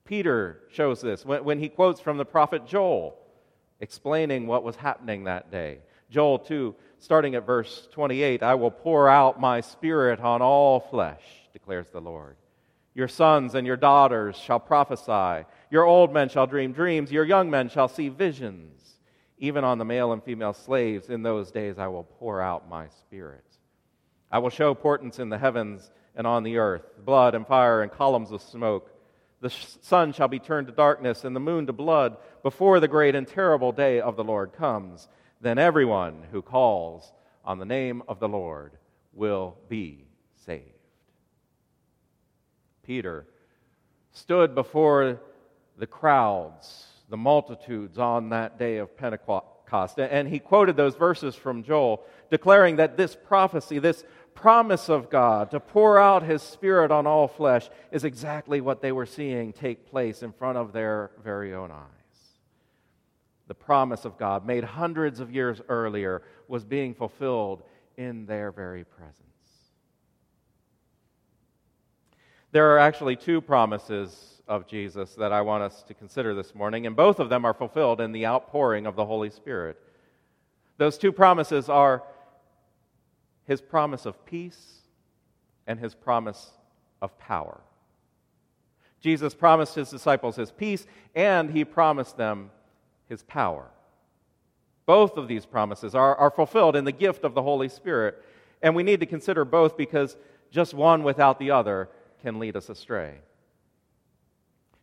Peter 0.06 0.60
shows 0.72 1.02
this 1.02 1.26
when, 1.26 1.44
when 1.44 1.60
he 1.60 1.70
quotes 1.70 2.00
from 2.00 2.18
the 2.18 2.26
prophet 2.26 2.66
Joel, 2.66 3.18
explaining 3.80 4.48
what 4.48 4.64
was 4.64 4.76
happening 4.76 5.26
that 5.26 5.52
day. 5.52 5.80
Joel 6.10 6.40
2, 6.40 6.76
starting 7.00 7.36
at 7.36 7.46
verse 7.46 7.88
28 7.92 8.44
I 8.44 8.56
will 8.56 8.72
pour 8.72 9.08
out 9.08 9.40
my 9.40 9.62
spirit 9.62 10.20
on 10.20 10.42
all 10.42 10.80
flesh, 10.80 11.24
declares 11.54 11.88
the 11.90 12.02
Lord. 12.02 12.36
Your 12.94 13.08
sons 13.08 13.56
and 13.56 13.66
your 13.66 13.78
daughters 13.78 14.38
shall 14.38 14.60
prophesy. 14.60 15.46
Your 15.70 15.86
old 15.86 16.14
men 16.14 16.30
shall 16.30 16.48
dream 16.48 16.74
dreams. 16.74 17.12
Your 17.12 17.24
young 17.24 17.50
men 17.50 17.70
shall 17.70 17.88
see 17.88 18.10
visions. 18.10 18.98
Even 19.38 19.64
on 19.64 19.78
the 19.78 19.86
male 19.86 20.12
and 20.12 20.24
female 20.24 20.54
slaves, 20.54 21.10
in 21.10 21.24
those 21.24 21.52
days 21.52 21.80
I 21.80 21.88
will 21.88 22.04
pour 22.04 22.42
out 22.42 22.70
my 22.70 22.90
spirit. 22.90 23.46
I 24.32 24.40
will 24.40 24.50
show 24.50 24.74
portents 24.74 25.20
in 25.20 25.30
the 25.30 25.38
heavens 25.38 25.90
and 26.16 26.28
on 26.28 26.44
the 26.44 26.58
earth 26.58 26.84
blood 27.04 27.34
and 27.34 27.48
fire 27.48 27.82
and 27.82 27.92
columns 27.92 28.32
of 28.32 28.42
smoke. 28.42 28.92
The 29.40 29.50
sun 29.50 30.14
shall 30.14 30.28
be 30.28 30.40
turned 30.40 30.68
to 30.68 30.74
darkness 30.74 31.24
and 31.24 31.36
the 31.36 31.40
moon 31.40 31.66
to 31.68 31.74
blood 31.74 32.18
before 32.44 32.80
the 32.80 32.88
great 32.88 33.16
and 33.16 33.28
terrible 33.28 33.72
day 33.72 34.00
of 34.00 34.16
the 34.16 34.24
Lord 34.24 34.54
comes. 34.54 35.08
Then 35.40 35.58
everyone 35.58 36.24
who 36.32 36.42
calls 36.42 37.12
on 37.44 37.58
the 37.58 37.66
name 37.66 38.04
of 38.08 38.20
the 38.20 38.30
Lord 38.30 38.74
will 39.14 39.58
be 39.68 40.06
saved. 40.46 40.81
Peter 42.92 43.26
stood 44.12 44.54
before 44.54 45.22
the 45.78 45.88
crowds, 45.88 46.88
the 47.08 47.16
multitudes 47.16 47.98
on 47.98 48.32
that 48.32 48.60
day 48.60 48.80
of 48.80 48.98
Pentecost, 48.98 49.98
and 49.98 50.28
he 50.28 50.40
quoted 50.40 50.76
those 50.76 50.96
verses 50.96 51.34
from 51.34 51.64
Joel, 51.64 52.04
declaring 52.30 52.76
that 52.76 52.98
this 52.98 53.16
prophecy, 53.16 53.80
this 53.80 54.04
promise 54.34 54.90
of 54.90 55.10
God 55.10 55.52
to 55.52 55.62
pour 55.62 56.00
out 56.00 56.24
his 56.24 56.42
Spirit 56.42 56.92
on 56.92 57.08
all 57.08 57.30
flesh 57.30 57.70
is 57.94 58.04
exactly 58.04 58.60
what 58.60 58.82
they 58.82 58.92
were 58.92 59.06
seeing 59.06 59.54
take 59.54 59.90
place 59.90 60.22
in 60.22 60.34
front 60.34 60.58
of 60.58 60.74
their 60.74 61.12
very 61.24 61.54
own 61.54 61.72
eyes. 61.72 62.18
The 63.48 63.56
promise 63.56 64.04
of 64.04 64.18
God, 64.18 64.46
made 64.46 64.66
hundreds 64.66 65.22
of 65.22 65.34
years 65.34 65.62
earlier, 65.70 66.24
was 66.50 66.66
being 66.66 66.94
fulfilled 66.94 67.64
in 67.96 68.26
their 68.26 68.52
very 68.52 68.84
presence. 68.84 69.31
There 72.52 72.76
are 72.76 72.80
actually 72.80 73.16
two 73.16 73.40
promises 73.40 74.42
of 74.46 74.68
Jesus 74.68 75.16
that 75.16 75.32
I 75.32 75.40
want 75.42 75.64
us 75.64 75.84
to 75.84 75.94
consider 75.94 76.36
this 76.36 76.54
morning, 76.54 76.86
and 76.86 76.98
both 76.98 77.20
of 77.20 77.30
them 77.30 77.46
are 77.46 77.54
fulfilled 77.54 78.02
in 78.02 78.12
the 78.12 78.26
outpouring 78.26 78.86
of 78.86 78.98
the 78.98 79.06
Holy 79.06 79.30
Spirit. 79.30 79.80
Those 80.78 80.98
two 80.98 81.14
promises 81.14 81.70
are 81.70 82.04
his 83.46 83.62
promise 83.62 84.06
of 84.06 84.26
peace 84.26 84.82
and 85.66 85.80
his 85.80 85.96
promise 85.96 86.52
of 87.02 87.18
power. 87.18 87.62
Jesus 89.00 89.34
promised 89.34 89.76
his 89.76 89.90
disciples 89.90 90.36
his 90.36 90.52
peace, 90.52 90.86
and 91.16 91.52
he 91.52 91.64
promised 91.64 92.18
them 92.18 92.52
his 93.08 93.24
power. 93.24 93.72
Both 94.86 95.16
of 95.16 95.30
these 95.30 95.46
promises 95.46 95.96
are, 95.96 96.18
are 96.18 96.32
fulfilled 96.32 96.76
in 96.76 96.84
the 96.84 96.92
gift 96.92 97.24
of 97.24 97.34
the 97.34 97.42
Holy 97.42 97.70
Spirit, 97.70 98.22
and 98.62 98.76
we 98.76 98.84
need 98.84 99.00
to 99.00 99.06
consider 99.06 99.46
both 99.46 99.78
because 99.78 100.18
just 100.52 100.74
one 100.74 101.04
without 101.04 101.40
the 101.40 101.52
other 101.52 101.88
can 102.22 102.40
lead 102.40 102.56
us 102.56 102.70
astray. 102.70 103.16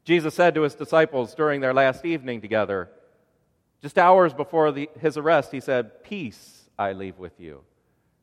Jesus 0.04 0.34
said 0.34 0.54
to 0.54 0.62
his 0.62 0.74
disciples 0.74 1.34
during 1.34 1.60
their 1.60 1.74
last 1.74 2.04
evening 2.04 2.40
together, 2.40 2.90
just 3.80 3.98
hours 3.98 4.34
before 4.34 4.72
the, 4.72 4.88
his 5.00 5.16
arrest, 5.16 5.52
he 5.52 5.60
said, 5.60 6.02
Peace 6.02 6.68
I 6.78 6.92
leave 6.92 7.18
with 7.18 7.38
you. 7.38 7.62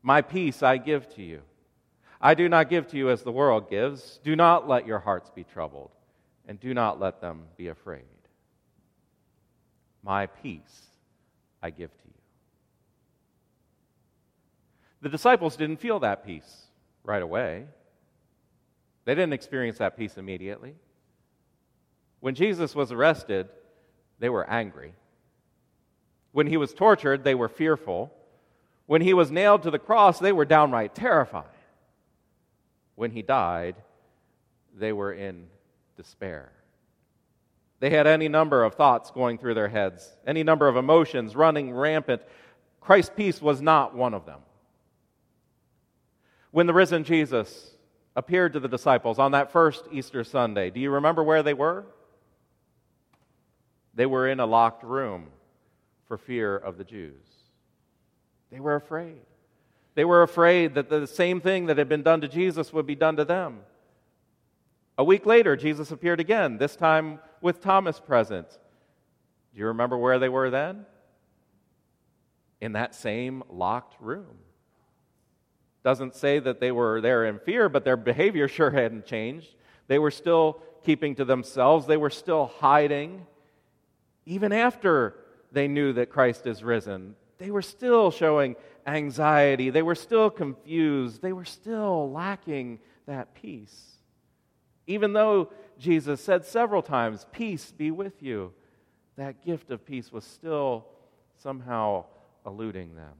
My 0.02 0.22
peace 0.22 0.62
I 0.62 0.78
give 0.78 1.08
to 1.16 1.24
you. 1.24 1.42
I 2.20 2.34
do 2.34 2.50
not 2.50 2.70
give 2.70 2.88
to 2.88 2.98
you 2.98 3.10
as 3.10 3.24
the 3.24 3.32
world 3.32 3.70
gives. 3.70 4.20
Do 4.24 4.36
not 4.36 4.68
let 4.68 4.88
your 4.88 5.00
hearts 5.00 5.30
be 5.30 5.44
troubled, 5.44 5.92
and 6.48 6.60
do 6.60 6.74
not 6.74 7.00
let 7.00 7.22
them 7.22 7.44
be 7.58 7.68
afraid. 7.68 8.04
My 10.04 10.28
peace 10.28 10.82
I 11.62 11.70
give 11.70 11.92
to 11.92 12.08
you. 12.08 12.14
The 15.02 15.10
disciples 15.10 15.56
didn't 15.56 15.78
feel 15.78 16.00
that 16.00 16.26
peace 16.26 16.66
right 17.04 17.22
away. 17.22 17.66
They 19.06 19.14
didn't 19.14 19.34
experience 19.34 19.78
that 19.78 19.98
peace 19.98 20.18
immediately. 20.18 20.76
When 22.20 22.36
Jesus 22.36 22.76
was 22.76 22.92
arrested, 22.92 23.48
they 24.20 24.30
were 24.30 24.50
angry. 24.50 24.96
When 26.32 26.48
he 26.48 26.58
was 26.58 26.74
tortured, 26.74 27.24
they 27.24 27.36
were 27.36 27.48
fearful. 27.48 28.12
When 28.88 29.02
he 29.02 29.14
was 29.14 29.32
nailed 29.32 29.64
to 29.64 29.72
the 29.72 29.80
cross, 29.80 30.20
they 30.20 30.32
were 30.32 30.46
downright 30.46 30.96
terrified. 30.96 31.46
When 32.96 33.12
he 33.12 33.22
died, 33.22 33.76
they 34.76 34.92
were 34.92 35.14
in 35.14 35.48
despair. 35.98 36.52
They 37.80 37.90
had 37.90 38.08
any 38.08 38.28
number 38.28 38.64
of 38.64 38.76
thoughts 38.76 39.12
going 39.12 39.38
through 39.38 39.54
their 39.54 39.68
heads, 39.68 40.10
any 40.26 40.44
number 40.44 40.68
of 40.68 40.78
emotions 40.78 41.36
running 41.36 41.74
rampant. 41.74 42.22
Christ's 42.82 43.12
peace 43.16 43.42
was 43.42 43.62
not 43.62 43.94
one 43.94 44.14
of 44.14 44.26
them. 44.26 44.40
When 46.52 46.68
the 46.68 46.74
risen 46.74 47.04
Jesus 47.04 47.75
appeared 48.16 48.54
to 48.54 48.60
the 48.60 48.68
disciples 48.68 49.20
on 49.20 49.32
that 49.32 49.52
first 49.52 49.86
Easter 49.92 50.24
Sunday, 50.24 50.70
do 50.70 50.80
you 50.80 50.92
remember 50.92 51.24
where 51.24 51.44
they 51.44 51.54
were? 51.54 51.86
They 53.94 54.06
were 54.06 54.28
in 54.28 54.40
a 54.40 54.46
locked 54.46 54.84
room 54.84 55.28
for 56.08 56.18
fear 56.18 56.56
of 56.56 56.78
the 56.78 56.84
Jews. 56.84 57.26
They 58.52 58.60
were 58.60 58.76
afraid. 58.76 59.22
They 59.96 60.06
were 60.06 60.22
afraid 60.22 60.76
that 60.76 60.90
the 60.90 61.08
same 61.08 61.42
thing 61.42 61.68
that 61.68 61.78
had 61.78 61.90
been 61.90 62.04
done 62.04 62.22
to 62.22 62.28
Jesus 62.28 62.74
would 62.74 62.86
be 62.86 62.96
done 62.96 63.16
to 63.16 63.26
them. 63.26 63.62
A 64.98 65.04
week 65.04 65.26
later, 65.26 65.56
Jesus 65.56 65.92
appeared 65.92 66.20
again, 66.20 66.58
this 66.58 66.76
time 66.76 67.20
with 67.42 67.62
Thomas 67.62 68.00
present. 68.00 68.48
Do 69.54 69.60
you 69.60 69.68
remember 69.68 69.98
where 69.98 70.20
they 70.20 70.30
were 70.30 70.50
then? 70.50 70.86
In 72.62 72.74
that 72.74 72.96
same 72.96 73.44
locked 73.50 73.96
room. 74.02 74.38
Doesn't 75.86 76.16
say 76.16 76.40
that 76.40 76.60
they 76.60 76.72
were 76.72 77.00
there 77.00 77.26
in 77.26 77.38
fear, 77.38 77.70
but 77.70 77.86
their 77.86 77.96
behavior 77.96 78.48
sure 78.48 78.72
hadn't 78.72 79.06
changed. 79.06 79.54
They 79.86 80.00
were 80.00 80.10
still 80.10 80.60
keeping 80.84 81.14
to 81.16 81.26
themselves, 81.26 81.86
they 81.86 81.96
were 81.96 82.10
still 82.10 82.48
hiding. 82.58 83.28
Even 84.26 84.52
after 84.52 85.16
they 85.52 85.68
knew 85.68 85.94
that 85.94 86.10
Christ 86.10 86.48
is 86.48 86.64
risen, 86.64 87.16
they 87.38 87.52
were 87.52 87.62
still 87.62 88.10
showing 88.10 88.56
anxiety. 88.88 89.70
They 89.70 89.84
were 89.84 89.94
still 89.94 90.32
confused. 90.32 91.22
They 91.22 91.34
were 91.34 91.46
still 91.46 92.12
lacking 92.12 92.80
that 93.06 93.36
peace. 93.36 94.00
Even 94.88 95.14
though 95.14 95.52
Jesus 95.78 96.20
said 96.20 96.46
several 96.46 96.82
times, 96.82 97.28
Peace 97.32 97.72
be 97.72 97.92
with 97.92 98.24
you, 98.24 98.54
that 99.18 99.46
gift 99.46 99.70
of 99.70 99.86
peace 99.86 100.12
was 100.12 100.24
still 100.24 100.88
somehow 101.38 102.06
eluding 102.44 102.96
them. 102.96 103.14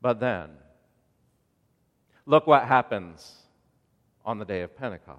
But 0.00 0.20
then, 0.20 0.50
look 2.26 2.46
what 2.46 2.64
happens 2.64 3.34
on 4.24 4.38
the 4.38 4.44
day 4.44 4.62
of 4.62 4.76
Pentecost. 4.76 5.18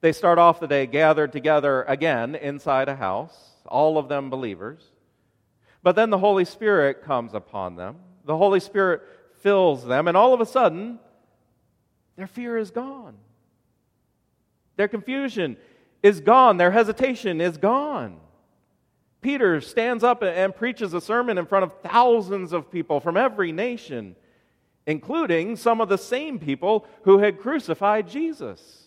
They 0.00 0.12
start 0.12 0.38
off 0.38 0.60
the 0.60 0.66
day 0.66 0.86
gathered 0.86 1.32
together 1.32 1.82
again 1.82 2.34
inside 2.34 2.88
a 2.88 2.96
house, 2.96 3.50
all 3.66 3.98
of 3.98 4.08
them 4.08 4.30
believers. 4.30 4.82
But 5.82 5.96
then 5.96 6.10
the 6.10 6.18
Holy 6.18 6.44
Spirit 6.44 7.02
comes 7.02 7.34
upon 7.34 7.76
them. 7.76 7.96
The 8.24 8.36
Holy 8.36 8.60
Spirit 8.60 9.02
fills 9.40 9.84
them, 9.84 10.08
and 10.08 10.16
all 10.16 10.34
of 10.34 10.40
a 10.40 10.46
sudden, 10.46 10.98
their 12.16 12.26
fear 12.26 12.56
is 12.56 12.70
gone. 12.70 13.16
Their 14.76 14.88
confusion 14.88 15.56
is 16.02 16.20
gone. 16.20 16.56
Their 16.56 16.70
hesitation 16.70 17.40
is 17.40 17.56
gone. 17.56 18.20
Peter 19.26 19.60
stands 19.60 20.04
up 20.04 20.22
and 20.22 20.54
preaches 20.54 20.94
a 20.94 21.00
sermon 21.00 21.36
in 21.36 21.46
front 21.46 21.64
of 21.64 21.72
thousands 21.82 22.52
of 22.52 22.70
people 22.70 23.00
from 23.00 23.16
every 23.16 23.50
nation, 23.50 24.14
including 24.86 25.56
some 25.56 25.80
of 25.80 25.88
the 25.88 25.98
same 25.98 26.38
people 26.38 26.86
who 27.02 27.18
had 27.18 27.40
crucified 27.40 28.08
Jesus. 28.08 28.86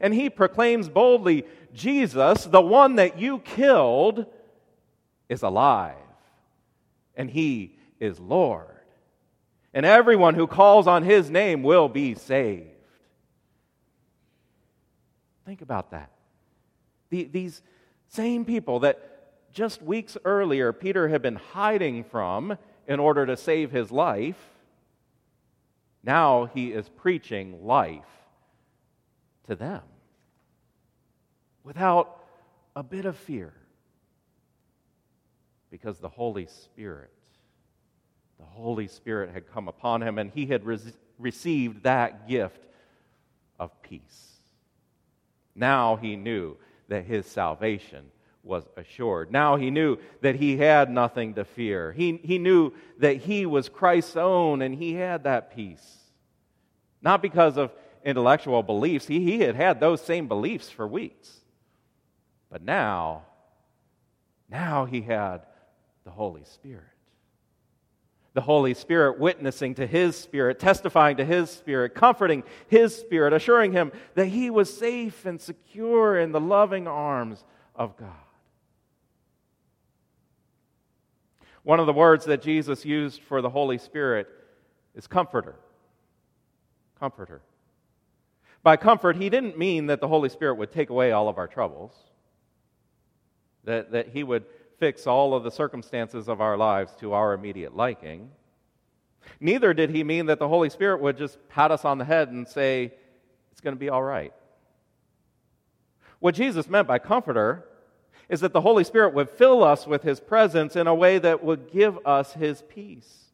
And 0.00 0.14
he 0.14 0.30
proclaims 0.30 0.88
boldly 0.88 1.44
Jesus, 1.74 2.44
the 2.44 2.62
one 2.62 2.96
that 2.96 3.18
you 3.18 3.40
killed, 3.40 4.24
is 5.28 5.42
alive, 5.42 5.94
and 7.14 7.28
he 7.28 7.76
is 8.00 8.18
Lord. 8.18 8.64
And 9.74 9.84
everyone 9.84 10.36
who 10.36 10.46
calls 10.46 10.86
on 10.86 11.02
his 11.02 11.28
name 11.28 11.62
will 11.62 11.90
be 11.90 12.14
saved. 12.14 12.70
Think 15.44 15.60
about 15.60 15.90
that. 15.90 16.12
The, 17.10 17.24
these 17.24 17.60
same 18.08 18.46
people 18.46 18.80
that 18.80 19.17
just 19.52 19.82
weeks 19.82 20.16
earlier 20.24 20.72
Peter 20.72 21.08
had 21.08 21.22
been 21.22 21.36
hiding 21.36 22.04
from 22.04 22.56
in 22.86 23.00
order 23.00 23.26
to 23.26 23.36
save 23.36 23.70
his 23.70 23.90
life, 23.90 24.38
now 26.02 26.46
he 26.46 26.72
is 26.72 26.88
preaching 26.88 27.66
life 27.66 28.04
to 29.46 29.54
them 29.54 29.82
without 31.64 32.24
a 32.74 32.82
bit 32.82 33.04
of 33.04 33.16
fear 33.16 33.52
because 35.70 35.98
the 35.98 36.08
Holy 36.08 36.46
Spirit, 36.46 37.12
the 38.38 38.46
Holy 38.46 38.88
Spirit 38.88 39.30
had 39.30 39.52
come 39.52 39.68
upon 39.68 40.02
him 40.02 40.18
and 40.18 40.30
he 40.30 40.46
had 40.46 40.64
re- 40.64 40.78
received 41.18 41.82
that 41.82 42.28
gift 42.28 42.64
of 43.58 43.82
peace. 43.82 44.36
Now 45.54 45.96
he 45.96 46.16
knew 46.16 46.56
that 46.88 47.04
his 47.04 47.26
salvation 47.26 48.04
was 48.48 48.64
assured. 48.76 49.30
Now 49.30 49.56
he 49.56 49.70
knew 49.70 49.98
that 50.22 50.34
he 50.34 50.56
had 50.56 50.90
nothing 50.90 51.34
to 51.34 51.44
fear. 51.44 51.92
He, 51.92 52.18
he 52.24 52.38
knew 52.38 52.72
that 52.98 53.18
he 53.18 53.46
was 53.46 53.68
Christ's 53.68 54.16
own 54.16 54.62
and 54.62 54.74
he 54.74 54.94
had 54.94 55.24
that 55.24 55.54
peace. 55.54 55.98
Not 57.02 57.22
because 57.22 57.56
of 57.58 57.70
intellectual 58.04 58.62
beliefs, 58.62 59.06
he, 59.06 59.22
he 59.22 59.40
had 59.40 59.54
had 59.54 59.78
those 59.78 60.00
same 60.00 60.26
beliefs 60.26 60.70
for 60.70 60.88
weeks. 60.88 61.30
But 62.50 62.62
now, 62.62 63.24
now 64.48 64.86
he 64.86 65.02
had 65.02 65.42
the 66.04 66.10
Holy 66.10 66.44
Spirit. 66.44 66.84
The 68.32 68.40
Holy 68.40 68.72
Spirit 68.74 69.18
witnessing 69.18 69.74
to 69.74 69.86
his 69.86 70.16
spirit, 70.16 70.58
testifying 70.58 71.18
to 71.18 71.24
his 71.24 71.50
spirit, 71.50 71.94
comforting 71.94 72.44
his 72.68 72.94
spirit, 72.94 73.32
assuring 73.32 73.72
him 73.72 73.92
that 74.14 74.26
he 74.26 74.48
was 74.48 74.74
safe 74.74 75.26
and 75.26 75.40
secure 75.40 76.18
in 76.18 76.32
the 76.32 76.40
loving 76.40 76.86
arms 76.86 77.44
of 77.74 77.96
God. 77.96 78.27
One 81.68 81.80
of 81.80 81.86
the 81.86 81.92
words 81.92 82.24
that 82.24 82.40
Jesus 82.40 82.86
used 82.86 83.20
for 83.20 83.42
the 83.42 83.50
Holy 83.50 83.76
Spirit 83.76 84.26
is 84.94 85.06
comforter. 85.06 85.54
Comforter. 86.98 87.42
By 88.62 88.78
comfort, 88.78 89.16
he 89.16 89.28
didn't 89.28 89.58
mean 89.58 89.84
that 89.88 90.00
the 90.00 90.08
Holy 90.08 90.30
Spirit 90.30 90.54
would 90.54 90.72
take 90.72 90.88
away 90.88 91.12
all 91.12 91.28
of 91.28 91.36
our 91.36 91.46
troubles, 91.46 91.92
that, 93.64 93.92
that 93.92 94.08
he 94.08 94.22
would 94.22 94.46
fix 94.78 95.06
all 95.06 95.34
of 95.34 95.44
the 95.44 95.50
circumstances 95.50 96.26
of 96.26 96.40
our 96.40 96.56
lives 96.56 96.94
to 97.00 97.12
our 97.12 97.34
immediate 97.34 97.76
liking. 97.76 98.30
Neither 99.38 99.74
did 99.74 99.90
he 99.90 100.02
mean 100.02 100.24
that 100.24 100.38
the 100.38 100.48
Holy 100.48 100.70
Spirit 100.70 101.02
would 101.02 101.18
just 101.18 101.36
pat 101.50 101.70
us 101.70 101.84
on 101.84 101.98
the 101.98 102.04
head 102.06 102.30
and 102.30 102.48
say, 102.48 102.94
It's 103.52 103.60
going 103.60 103.76
to 103.76 103.78
be 103.78 103.90
all 103.90 104.02
right. 104.02 104.32
What 106.18 106.34
Jesus 106.34 106.66
meant 106.66 106.88
by 106.88 106.98
comforter 106.98 107.68
is 108.28 108.40
that 108.40 108.52
the 108.52 108.60
Holy 108.60 108.84
Spirit 108.84 109.14
would 109.14 109.30
fill 109.30 109.64
us 109.64 109.86
with 109.86 110.02
his 110.02 110.20
presence 110.20 110.76
in 110.76 110.86
a 110.86 110.94
way 110.94 111.18
that 111.18 111.42
would 111.42 111.70
give 111.70 111.98
us 112.06 112.34
his 112.34 112.62
peace. 112.68 113.32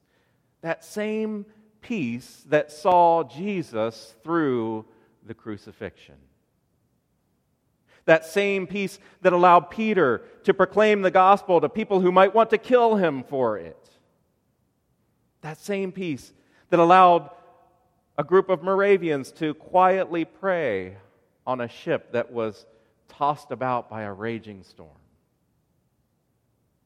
That 0.63 0.85
same 0.85 1.47
peace 1.81 2.45
that 2.49 2.71
saw 2.71 3.25
Jesus 3.25 4.15
through 4.23 4.87
the 5.27 5.35
crucifixion. 5.35 6.17
That 8.07 8.25
same 8.25 8.67
peace 8.67 8.99
that 9.23 9.33
allowed 9.33 9.71
Peter 9.71 10.23
to 10.45 10.55
proclaim 10.55 11.03
the 11.03 11.11
gospel 11.11 11.61
to 11.61 11.69
people 11.69 12.01
who 12.01 12.13
might 12.13 12.35
want 12.35 12.51
to 12.51 12.59
kill 12.59 12.97
him 12.97 13.25
for 13.25 13.59
it. 13.59 13.91
That 15.41 15.59
same 15.59 15.91
peace 15.91 16.33
that 16.71 16.81
allowed 16.81 17.31
a 18.17 18.25
group 18.25 18.49
of 18.49 18.63
Moravians 18.63 19.33
to 19.33 19.55
quietly 19.55 20.25
pray 20.25 20.97
on 21.47 21.61
a 21.61 21.69
ship 21.69 22.13
that 22.13 22.31
was 22.31 22.65
tossed 23.09 23.51
about 23.51 23.89
by 23.89 24.03
a 24.03 24.13
raging 24.13 24.63
storm. 24.63 24.91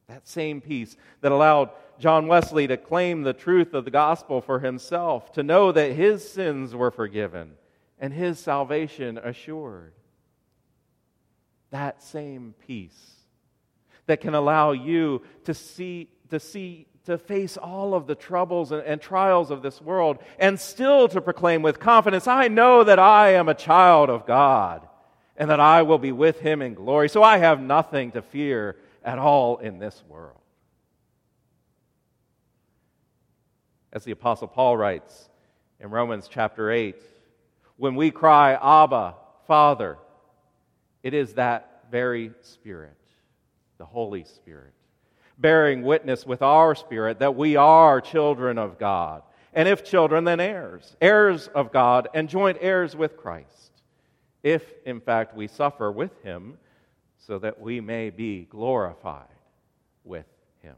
That 0.08 0.26
same 0.26 0.60
peace 0.60 0.96
that 1.20 1.32
allowed 1.32 1.70
John 1.98 2.28
Wesley 2.28 2.66
to 2.66 2.76
claim 2.76 3.22
the 3.22 3.32
truth 3.32 3.74
of 3.74 3.84
the 3.84 3.90
gospel 3.90 4.40
for 4.40 4.60
himself, 4.60 5.32
to 5.32 5.42
know 5.42 5.72
that 5.72 5.92
his 5.92 6.28
sins 6.28 6.74
were 6.74 6.90
forgiven 6.90 7.52
and 7.98 8.12
his 8.12 8.38
salvation 8.38 9.18
assured 9.18 9.92
that 11.70 12.02
same 12.02 12.54
peace 12.66 13.16
that 14.06 14.20
can 14.20 14.34
allow 14.34 14.72
you 14.72 15.22
to 15.44 15.52
see, 15.52 16.08
to 16.30 16.40
see, 16.40 16.86
to 17.04 17.18
face 17.18 17.58
all 17.58 17.94
of 17.94 18.06
the 18.06 18.14
troubles 18.14 18.72
and, 18.72 18.82
and, 18.82 19.00
trials 19.00 19.50
of 19.50 19.60
this 19.60 19.82
world 19.82 20.18
and 20.38 20.58
still 20.58 21.08
to 21.08 21.20
proclaim 21.20 21.60
with 21.60 21.78
confidence, 21.78 22.26
I 22.26 22.48
know 22.48 22.84
that 22.84 22.98
I 22.98 23.34
am 23.34 23.48
a 23.48 23.54
child 23.54 24.08
of 24.08 24.24
God 24.24 24.88
and 25.39 25.49
that 25.51 25.61
I 25.61 25.82
will 25.82 25.99
be 25.99 26.12
with 26.12 26.41
him 26.41 26.61
in 26.61 26.74
glory. 26.74 27.09
So 27.09 27.22
I 27.22 27.39
have 27.39 27.61
nothing 27.61 28.11
to 28.12 28.22
fear 28.22 28.76
at 29.05 29.18
all 29.18 29.59
in 29.59 29.78
this 29.78 30.03
world. 30.09 30.41
As 33.93 34.05
the 34.05 34.11
Apostle 34.11 34.49
Paul 34.49 34.76
writes 34.76 35.30
in 35.80 35.91
Romans 35.91 36.28
chapter 36.28 36.70
8, 36.70 36.97
when 37.76 37.95
we 37.95 38.11
cry, 38.11 38.55
Abba, 38.55 39.14
Father, 39.47 39.97
it 41.05 41.14
is 41.14 41.34
that 41.34 41.84
very 41.91 42.32
Spirit, 42.43 42.99
the 43.78 43.86
Holy 43.86 44.24
Spirit, 44.24 44.74
bearing 45.39 45.82
witness 45.82 46.26
with 46.26 46.43
our 46.43 46.74
spirit 46.74 47.20
that 47.20 47.36
we 47.36 47.55
are 47.55 48.01
children 48.01 48.59
of 48.59 48.78
God. 48.78 49.22
And 49.55 49.68
if 49.68 49.84
children, 49.84 50.24
then 50.24 50.41
heirs, 50.41 50.97
heirs 51.01 51.47
of 51.49 51.72
God, 51.72 52.09
and 52.12 52.28
joint 52.28 52.59
heirs 52.61 52.97
with 52.97 53.16
Christ, 53.16 53.67
if 54.43 54.62
in 54.84 55.01
fact 55.01 55.36
we 55.36 55.49
suffer 55.49 55.91
with 55.91 56.22
him, 56.22 56.59
so 57.18 57.39
that 57.39 57.61
we 57.61 57.80
may 57.80 58.11
be 58.11 58.45
glorified 58.45 59.26
with 60.05 60.26
him. 60.62 60.76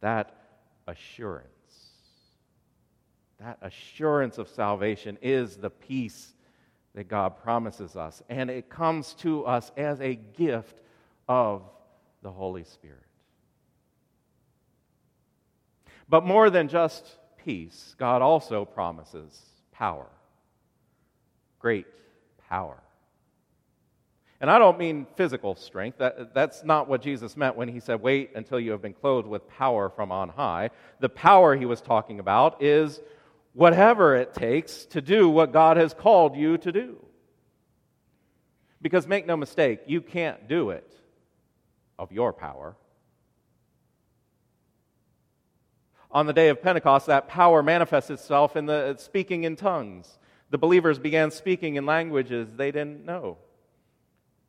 That 0.00 0.34
assurance, 0.86 1.46
that 3.38 3.58
assurance 3.62 4.38
of 4.38 4.48
salvation 4.48 5.18
is 5.20 5.56
the 5.56 5.70
peace 5.70 6.32
that 6.94 7.08
God 7.08 7.42
promises 7.42 7.96
us, 7.96 8.22
and 8.28 8.50
it 8.50 8.68
comes 8.68 9.14
to 9.14 9.44
us 9.44 9.70
as 9.76 10.00
a 10.00 10.14
gift 10.14 10.80
of 11.28 11.62
the 12.22 12.30
Holy 12.30 12.64
Spirit. 12.64 12.98
But 16.08 16.24
more 16.24 16.50
than 16.50 16.68
just 16.68 17.16
peace, 17.42 17.94
God 17.98 18.20
also 18.20 18.64
promises 18.64 19.40
power. 19.72 20.08
Great 21.62 21.86
power. 22.48 22.82
And 24.40 24.50
I 24.50 24.58
don't 24.58 24.76
mean 24.76 25.06
physical 25.14 25.54
strength. 25.54 25.98
That, 25.98 26.34
that's 26.34 26.64
not 26.64 26.88
what 26.88 27.00
Jesus 27.00 27.36
meant 27.36 27.56
when 27.56 27.68
he 27.68 27.78
said, 27.78 28.02
Wait 28.02 28.32
until 28.34 28.58
you 28.58 28.72
have 28.72 28.82
been 28.82 28.92
clothed 28.92 29.28
with 29.28 29.48
power 29.48 29.88
from 29.88 30.10
on 30.10 30.28
high. 30.28 30.70
The 30.98 31.08
power 31.08 31.54
he 31.54 31.64
was 31.64 31.80
talking 31.80 32.18
about 32.18 32.60
is 32.60 33.00
whatever 33.52 34.16
it 34.16 34.34
takes 34.34 34.84
to 34.86 35.00
do 35.00 35.28
what 35.28 35.52
God 35.52 35.76
has 35.76 35.94
called 35.94 36.36
you 36.36 36.58
to 36.58 36.72
do. 36.72 36.96
Because 38.82 39.06
make 39.06 39.26
no 39.26 39.36
mistake, 39.36 39.82
you 39.86 40.00
can't 40.00 40.48
do 40.48 40.70
it 40.70 40.92
of 41.96 42.10
your 42.10 42.32
power. 42.32 42.74
On 46.10 46.26
the 46.26 46.32
day 46.32 46.48
of 46.48 46.60
Pentecost, 46.60 47.06
that 47.06 47.28
power 47.28 47.62
manifests 47.62 48.10
itself 48.10 48.56
in 48.56 48.66
the 48.66 48.96
speaking 48.98 49.44
in 49.44 49.54
tongues. 49.54 50.18
The 50.52 50.58
believers 50.58 50.98
began 50.98 51.30
speaking 51.30 51.76
in 51.76 51.86
languages 51.86 52.46
they 52.54 52.70
didn't 52.70 53.06
know. 53.06 53.38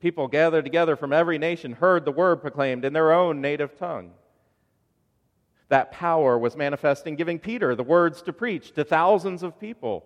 People 0.01 0.27
gathered 0.27 0.65
together 0.65 0.97
from 0.97 1.13
every 1.13 1.37
nation 1.37 1.71
heard 1.71 2.03
the 2.03 2.11
word 2.11 2.41
proclaimed 2.41 2.83
in 2.83 2.91
their 2.91 3.13
own 3.13 3.39
native 3.39 3.77
tongue. 3.77 4.11
That 5.69 5.93
power 5.93 6.37
was 6.37 6.57
manifesting, 6.57 7.15
giving 7.15 7.39
Peter 7.39 7.73
the 7.73 7.83
words 7.83 8.21
to 8.23 8.33
preach 8.33 8.73
to 8.73 8.83
thousands 8.83 9.43
of 9.43 9.57
people. 9.61 10.05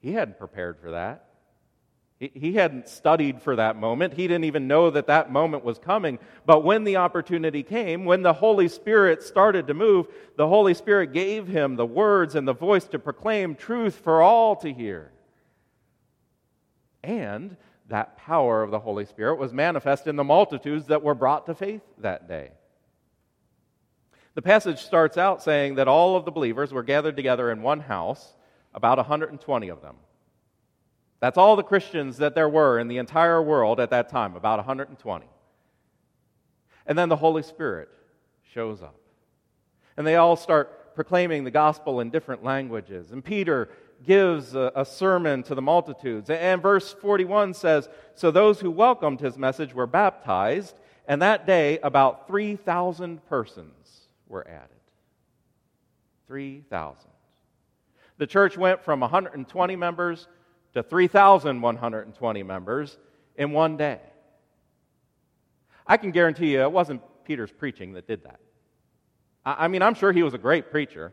He 0.00 0.12
hadn't 0.12 0.38
prepared 0.38 0.78
for 0.78 0.90
that. 0.90 1.24
He 2.34 2.52
hadn't 2.52 2.88
studied 2.88 3.42
for 3.42 3.56
that 3.56 3.74
moment. 3.74 4.14
He 4.14 4.28
didn't 4.28 4.44
even 4.44 4.68
know 4.68 4.90
that 4.90 5.08
that 5.08 5.32
moment 5.32 5.64
was 5.64 5.80
coming. 5.80 6.20
But 6.46 6.62
when 6.62 6.84
the 6.84 6.98
opportunity 6.98 7.64
came, 7.64 8.04
when 8.04 8.22
the 8.22 8.32
Holy 8.32 8.68
Spirit 8.68 9.24
started 9.24 9.66
to 9.66 9.74
move, 9.74 10.06
the 10.36 10.46
Holy 10.46 10.72
Spirit 10.74 11.12
gave 11.12 11.48
him 11.48 11.74
the 11.74 11.84
words 11.84 12.36
and 12.36 12.46
the 12.46 12.52
voice 12.54 12.84
to 12.84 13.00
proclaim 13.00 13.56
truth 13.56 13.96
for 13.96 14.22
all 14.22 14.54
to 14.56 14.72
hear. 14.72 15.10
And 17.02 17.56
that 17.88 18.16
power 18.16 18.62
of 18.62 18.70
the 18.70 18.78
Holy 18.78 19.04
Spirit 19.04 19.40
was 19.40 19.52
manifest 19.52 20.06
in 20.06 20.14
the 20.14 20.22
multitudes 20.22 20.86
that 20.86 21.02
were 21.02 21.16
brought 21.16 21.46
to 21.46 21.56
faith 21.56 21.82
that 21.98 22.28
day. 22.28 22.52
The 24.34 24.42
passage 24.42 24.78
starts 24.78 25.18
out 25.18 25.42
saying 25.42 25.74
that 25.74 25.88
all 25.88 26.14
of 26.14 26.24
the 26.24 26.30
believers 26.30 26.72
were 26.72 26.84
gathered 26.84 27.16
together 27.16 27.50
in 27.50 27.62
one 27.62 27.80
house, 27.80 28.36
about 28.72 28.98
120 28.98 29.68
of 29.68 29.82
them. 29.82 29.96
That's 31.22 31.38
all 31.38 31.54
the 31.54 31.62
Christians 31.62 32.16
that 32.16 32.34
there 32.34 32.48
were 32.48 32.80
in 32.80 32.88
the 32.88 32.98
entire 32.98 33.40
world 33.40 33.78
at 33.78 33.90
that 33.90 34.08
time, 34.08 34.34
about 34.34 34.58
120. 34.58 35.24
And 36.84 36.98
then 36.98 37.08
the 37.08 37.14
Holy 37.14 37.44
Spirit 37.44 37.88
shows 38.52 38.82
up. 38.82 38.96
And 39.96 40.04
they 40.04 40.16
all 40.16 40.34
start 40.34 40.96
proclaiming 40.96 41.44
the 41.44 41.52
gospel 41.52 42.00
in 42.00 42.10
different 42.10 42.42
languages. 42.42 43.12
And 43.12 43.24
Peter 43.24 43.68
gives 44.04 44.56
a, 44.56 44.72
a, 44.74 44.84
sermon 44.84 45.44
to 45.44 45.54
the 45.54 45.62
multitudes. 45.62 46.28
And 46.28 46.60
verse 46.60 46.92
41 46.92 47.54
says 47.54 47.88
So 48.16 48.32
those 48.32 48.58
who 48.58 48.72
welcomed 48.72 49.20
his 49.20 49.38
message 49.38 49.72
were 49.72 49.86
baptized, 49.86 50.74
and 51.06 51.22
that 51.22 51.46
day 51.46 51.78
about 51.84 52.26
3,000 52.26 53.24
persons 53.26 54.08
were 54.26 54.44
added. 54.48 54.70
3,000. 56.26 57.10
The 58.18 58.26
church 58.26 58.58
went 58.58 58.82
from 58.82 58.98
120 58.98 59.76
members 59.76 60.26
to 60.74 60.82
3,120 60.82 62.42
members 62.42 62.98
in 63.36 63.52
one 63.52 63.76
day. 63.76 64.00
I 65.86 65.96
can 65.96 66.10
guarantee 66.10 66.52
you 66.52 66.62
it 66.62 66.72
wasn't 66.72 67.02
Peter's 67.24 67.50
preaching 67.50 67.94
that 67.94 68.06
did 68.06 68.24
that. 68.24 68.40
I 69.44 69.68
mean, 69.68 69.82
I'm 69.82 69.94
sure 69.94 70.12
he 70.12 70.22
was 70.22 70.34
a 70.34 70.38
great 70.38 70.70
preacher. 70.70 71.12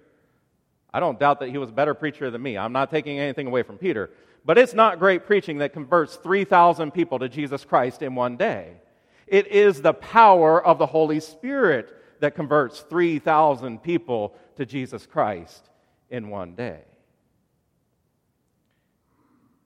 I 0.94 1.00
don't 1.00 1.20
doubt 1.20 1.40
that 1.40 1.50
he 1.50 1.58
was 1.58 1.70
a 1.70 1.74
better 1.74 1.94
preacher 1.94 2.30
than 2.30 2.42
me. 2.42 2.58
I'm 2.58 2.74
not 2.74 2.92
taking 2.92 3.20
anything 3.20 3.48
away 3.48 3.64
from 3.64 3.78
Peter. 3.78 4.12
But 4.46 4.58
it's 4.58 4.74
not 4.74 5.00
great 5.00 5.26
preaching 5.26 5.58
that 5.58 5.74
converts 5.74 6.16
3,000 6.16 6.92
people 6.92 7.20
to 7.20 7.28
Jesus 7.28 7.66
Christ 7.66 8.02
in 8.02 8.16
one 8.16 8.38
day. 8.38 8.78
It 9.28 9.48
is 9.48 9.82
the 9.82 9.94
power 9.94 10.64
of 10.64 10.78
the 10.78 10.86
Holy 10.86 11.20
Spirit 11.20 11.96
that 12.20 12.36
converts 12.36 12.82
3,000 12.82 13.84
people 13.84 14.36
to 14.56 14.66
Jesus 14.66 15.06
Christ 15.06 15.70
in 16.10 16.30
one 16.30 16.56
day 16.56 16.82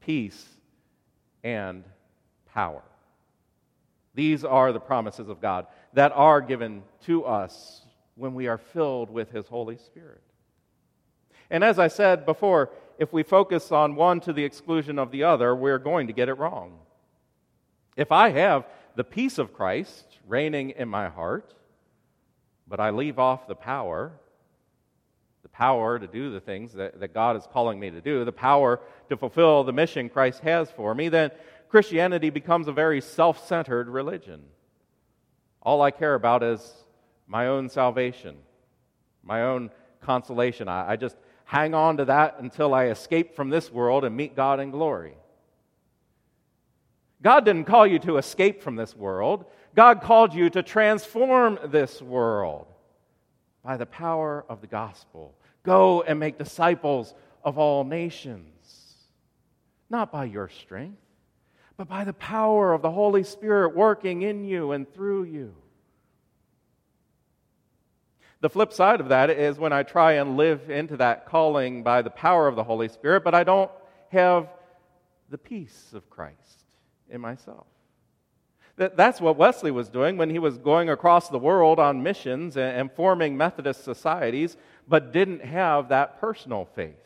peace, 0.06 0.47
and 1.43 1.84
power. 2.54 2.84
These 4.14 4.45
are 4.45 4.72
the 4.72 4.80
promises 4.80 5.30
of 5.30 5.41
God 5.41 5.68
that 5.93 6.12
are 6.14 6.41
given 6.41 6.84
to 7.06 7.26
us 7.26 7.82
when 8.16 8.36
we 8.36 8.47
are 8.47 8.58
filled 8.58 9.10
with 9.10 9.32
His 9.32 9.47
Holy 9.47 9.78
Spirit. 9.78 10.22
And 11.49 11.64
as 11.64 11.80
I 11.80 11.88
said 11.88 12.26
before, 12.26 12.70
if 12.99 13.12
we 13.12 13.24
focus 13.24 13.72
on 13.72 13.95
one 13.95 14.20
to 14.22 14.34
the 14.34 14.43
exclusion 14.43 14.99
of 14.99 15.12
the 15.12 15.24
other, 15.24 15.56
we're 15.56 15.80
going 15.80 16.08
to 16.08 16.14
get 16.14 16.30
it 16.30 16.36
wrong. 16.36 16.80
If 17.95 18.12
I 18.12 18.30
have 18.30 18.66
the 18.95 19.04
peace 19.04 19.38
of 19.38 19.54
Christ 19.54 20.20
reigning 20.28 20.72
in 20.72 20.88
my 20.88 21.10
heart, 21.10 21.54
but 22.68 22.80
I 22.80 22.91
leave 22.91 23.20
off 23.20 23.47
the 23.47 23.56
power, 23.56 24.14
the 25.44 25.50
power 25.50 26.00
to 26.00 26.08
do 26.08 26.32
the 26.32 26.39
things 26.39 26.74
that, 26.74 27.00
that 27.02 27.14
God 27.14 27.36
is 27.36 27.48
calling 27.52 27.80
me 27.80 27.91
to 27.91 28.02
do, 28.02 28.24
the 28.26 28.32
power 28.32 28.80
to 29.10 29.18
fulfill 29.18 29.64
the 29.64 29.74
mission 29.74 30.10
Christ 30.10 30.39
has 30.39 30.72
for 30.72 30.96
me, 30.96 31.10
then 31.10 31.32
Christianity 31.70 32.30
becomes 32.30 32.68
a 32.68 32.72
very 32.72 33.02
self 33.02 33.46
centered 33.46 33.89
religion. 33.89 34.41
All 35.62 35.82
I 35.82 35.91
care 35.91 36.16
about 36.16 36.44
is 36.44 36.74
my 37.28 37.48
own 37.48 37.70
salvation, 37.70 38.38
my 39.22 39.44
own 39.44 39.70
consolation. 40.02 40.68
I, 40.68 40.91
I 40.91 40.96
just 40.96 41.18
hang 41.46 41.74
on 41.74 41.98
to 41.98 42.06
that 42.06 42.39
until 42.39 42.74
I 42.74 42.86
escape 42.86 43.36
from 43.36 43.50
this 43.50 43.72
world 43.72 44.06
and 44.06 44.16
meet 44.16 44.36
God 44.36 44.60
in 44.60 44.72
glory. 44.72 45.16
God 47.22 47.46
didn't 47.46 47.66
call 47.66 47.88
you 47.88 48.00
to 48.00 48.18
escape 48.18 48.62
from 48.62 48.76
this 48.76 48.96
world. 48.96 49.46
God 49.76 50.02
called 50.02 50.34
you 50.34 50.50
to 50.52 50.64
transform 50.64 51.58
this 51.66 52.02
world 52.02 52.68
by 53.64 53.78
the 53.78 53.86
power 53.86 54.45
of 54.49 54.61
the 54.61 54.68
gospel. 54.68 55.36
Go 55.64 56.01
and 56.01 56.20
make 56.20 56.38
disciples 56.38 57.14
of 57.43 57.57
all 57.57 57.84
nations. 57.84 58.49
Not 59.89 60.11
by 60.11 60.26
your 60.26 60.49
strength, 60.49 60.99
but 61.78 61.88
by 61.88 62.03
the 62.03 62.14
power 62.14 62.74
of 62.74 62.82
the 62.82 62.91
Holy 62.91 63.24
Spirit 63.24 63.76
working 63.76 64.22
in 64.22 64.43
you 64.43 64.72
and 64.72 64.91
through 64.93 65.24
you. 65.24 65.55
The 68.41 68.49
flip 68.49 68.74
side 68.74 68.99
of 68.99 69.09
that 69.09 69.30
is 69.30 69.57
when 69.57 69.72
I 69.72 69.84
try 69.84 70.14
and 70.14 70.36
live 70.36 70.70
into 70.70 70.97
that 70.97 71.26
calling 71.26 71.82
by 71.82 72.01
the 72.01 72.09
power 72.09 72.47
of 72.47 72.57
the 72.57 72.64
Holy 72.64 72.89
Spirit, 72.89 73.24
but 73.24 73.34
I 73.34 73.45
don't 73.45 73.72
have 74.09 74.49
the 75.30 75.38
peace 75.38 75.91
of 75.93 76.09
Christ 76.09 76.66
in 77.09 77.22
myself. 77.22 77.66
That, 78.78 78.98
that's 78.98 79.22
what 79.22 79.38
Wesley 79.38 79.72
was 79.72 79.90
doing 79.90 80.18
when 80.18 80.30
he 80.30 80.40
was 80.40 80.58
going 80.58 80.90
across 80.90 81.30
the 81.30 81.38
world 81.38 81.80
on 81.80 82.02
missions 82.02 82.58
and 82.58 82.92
forming 82.92 83.38
Methodist 83.38 83.84
societies, 83.84 84.58
but 84.88 85.14
didn't 85.14 85.46
have 85.46 85.90
that 85.90 86.20
personal 86.20 86.66
faith, 86.76 86.98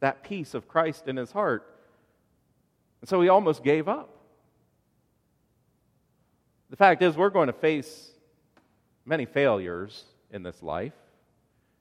that 0.00 0.22
peace 0.22 0.52
of 0.52 0.68
Christ 0.68 1.08
in 1.08 1.16
his 1.16 1.32
heart. 1.32 1.66
And 3.00 3.08
so 3.08 3.20
he 3.22 3.28
almost 3.28 3.62
gave 3.62 3.88
up. 3.88 4.10
The 6.70 6.76
fact 6.76 7.00
is, 7.00 7.16
we're 7.16 7.30
going 7.30 7.46
to 7.46 7.54
face 7.54 8.10
many 9.06 9.24
failures 9.24 10.04
in 10.30 10.42
this 10.42 10.62
life. 10.62 10.92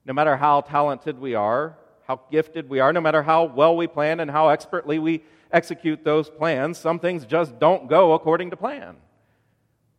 No 0.06 0.14
matter 0.14 0.38
how 0.38 0.62
talented 0.62 1.20
we 1.20 1.36
are, 1.36 1.76
how 2.08 2.22
gifted 2.32 2.70
we 2.70 2.80
are, 2.80 2.94
no 2.94 3.02
matter 3.02 3.22
how 3.22 3.44
well 3.44 3.76
we 3.76 3.88
plan 3.88 4.22
and 4.22 4.32
how 4.32 4.48
expertly 4.48 4.98
we 4.98 5.24
execute 5.52 6.06
those 6.06 6.30
plans, 6.30 6.78
some 6.78 7.00
things 7.00 7.26
just 7.26 7.60
don't 7.60 7.90
go 7.90 8.14
according 8.14 8.52
to 8.52 8.56
plan. 8.56 8.96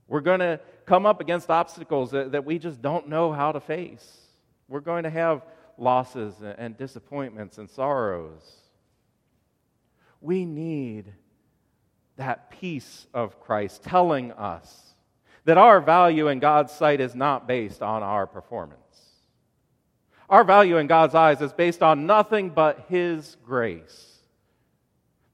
We're 0.09 0.21
going 0.21 0.41
to 0.41 0.59
come 0.87 1.07
up 1.07 1.21
against 1.21 1.51
obstacles 1.51 2.11
that, 2.13 2.33
that 2.33 2.45
we 2.45 2.59
just 2.59 2.81
don't 2.81 3.09
know 3.09 3.31
how 3.31 3.53
to 3.53 3.61
face. 3.61 4.07
We're 4.67 4.81
going 4.81 5.05
to 5.05 5.11
have 5.11 5.43
losses 5.77 6.35
and 6.59 6.77
disappointments 6.77 7.59
and 7.59 7.71
sorrows. 7.71 8.43
We 10.21 10.45
need 10.45 11.13
that 12.17 12.51
peace 12.51 13.07
of 13.15 13.39
Christ 13.41 13.85
telling 13.85 14.33
us 14.33 14.95
that 15.45 15.59
our 15.59 15.81
value 15.81 16.29
in 16.29 16.41
God's 16.41 16.73
sight 16.73 17.01
is 17.01 17.15
not 17.15 17.47
based 17.47 17.81
on 17.81 18.03
our 18.03 18.27
performance. 18.27 18.81
Our 20.29 20.45
value 20.45 20.77
in 20.77 20.89
God's 20.89 21.15
eyes 21.15 21.41
is 21.41 21.53
based 21.53 21.83
on 21.83 22.07
nothing 22.07 22.51
but 22.51 22.87
His 22.89 23.37
grace. 23.47 24.19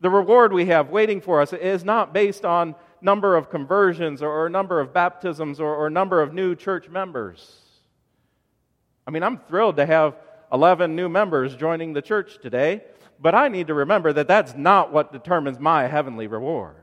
The 0.00 0.10
reward 0.10 0.52
we 0.52 0.66
have 0.66 0.90
waiting 0.90 1.20
for 1.20 1.40
us 1.40 1.52
is 1.52 1.84
not 1.84 2.12
based 2.12 2.44
on 2.44 2.74
number 3.04 3.36
of 3.36 3.50
conversions 3.50 4.22
or, 4.22 4.48
number 4.48 4.80
of 4.80 4.92
baptisms 4.92 5.60
or, 5.60 5.74
or 5.74 5.90
number 5.90 6.22
of 6.22 6.32
new 6.32 6.54
church 6.54 6.88
members. 6.88 7.60
I 9.06 9.10
mean, 9.10 9.22
I'm 9.22 9.38
thrilled 9.38 9.76
to 9.76 9.86
have 9.86 10.16
11 10.52 10.96
new 10.96 11.08
members 11.08 11.54
joining 11.54 11.92
the 11.92 12.02
church 12.02 12.38
today, 12.40 12.82
but 13.20 13.34
I 13.34 13.48
need 13.48 13.66
to 13.66 13.74
remember 13.74 14.12
that 14.14 14.26
that's 14.26 14.54
not 14.54 14.92
what 14.92 15.12
determines 15.12 15.60
my 15.60 15.86
heavenly 15.86 16.26
reward. 16.26 16.76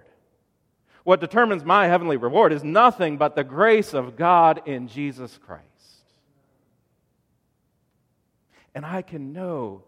What 1.04 1.20
determines 1.20 1.66
my 1.66 1.88
heavenly 1.88 2.18
reward 2.18 2.54
is 2.54 2.64
nothing 2.64 3.18
but 3.18 3.36
the 3.36 3.44
grace 3.44 3.94
of 3.94 4.16
God 4.16 4.62
in 4.68 4.88
Jesus 4.88 5.40
Christ. 5.44 5.66
And 8.76 8.86
I 8.86 9.02
can 9.02 9.34
know 9.34 9.84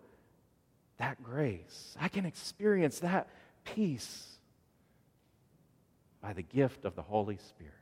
that 0.97 1.21
grace, 1.21 1.95
I 2.01 2.07
can 2.07 2.25
experience 2.25 2.99
that 2.99 3.27
peace 3.63 4.32
by 6.23 6.33
the 6.33 6.41
gift 6.41 6.85
of 6.85 6.95
the 6.95 7.03
Holy 7.03 7.37
Spirit, 7.37 7.73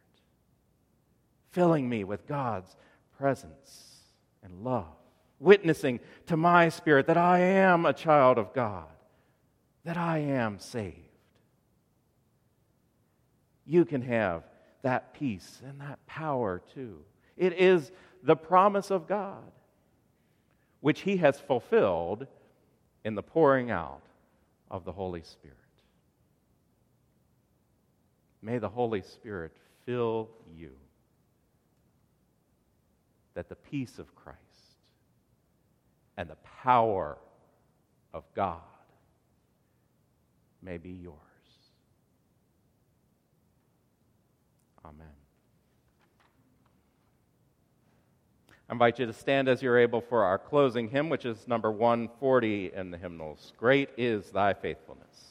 filling 1.51 1.87
me 1.87 2.03
with 2.03 2.27
God's 2.27 2.75
presence 3.17 3.99
and 4.43 4.63
love, 4.63 4.97
witnessing 5.39 5.99
to 6.25 6.35
my 6.35 6.67
spirit 6.69 7.07
that 7.07 7.17
I 7.17 7.39
am 7.39 7.85
a 7.85 7.93
child 7.93 8.37
of 8.39 8.53
God, 8.53 8.89
that 9.85 9.95
I 9.95 10.17
am 10.17 10.59
saved. 10.59 10.97
You 13.65 13.85
can 13.85 14.01
have 14.01 14.43
that 14.81 15.13
peace 15.13 15.61
and 15.63 15.79
that 15.81 16.05
power 16.07 16.61
too. 16.73 16.97
It 17.37 17.53
is 17.53 17.91
the 18.23 18.35
promise 18.35 18.89
of 18.89 19.07
God. 19.07 19.51
which 20.81 21.01
he 21.01 21.17
has 21.17 21.39
fulfilled 21.39 22.27
in 23.05 23.15
the 23.15 23.23
pouring 23.23 23.71
out 23.71 24.01
of 24.69 24.83
the 24.83 24.91
Holy 24.91 25.21
Spirit. 25.21 25.57
May 28.41 28.57
the 28.57 28.69
Holy 28.69 29.01
Spirit 29.01 29.51
fill 29.85 30.29
you 30.55 30.71
that 33.33 33.49
the 33.49 33.55
peace 33.55 33.99
of 33.99 34.13
Christ 34.15 34.39
and 36.17 36.29
the 36.29 36.37
power 36.63 37.17
of 38.13 38.23
God 38.35 38.59
may 40.61 40.77
be 40.77 40.91
yours. 40.91 41.15
Amen. 44.83 45.07
I 48.69 48.73
invite 48.73 48.99
you 48.99 49.05
to 49.05 49.13
stand 49.13 49.47
as 49.49 49.61
you're 49.61 49.77
able 49.77 50.01
for 50.01 50.23
our 50.23 50.37
closing 50.37 50.89
hymn, 50.89 51.09
which 51.09 51.25
is 51.25 51.47
number 51.47 51.71
140 51.71 52.71
in 52.73 52.91
the 52.91 52.97
hymnals. 52.97 53.53
Great 53.57 53.89
is 53.97 54.31
thy 54.31 54.53
faithfulness. 54.53 55.30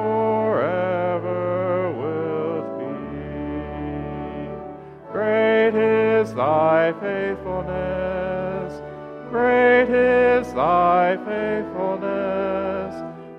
is 6.21 6.33
thy 6.35 6.93
faithfulness, 7.01 8.79
great 9.31 9.89
is 9.89 10.53
thy 10.53 11.17
faithfulness. 11.25 12.93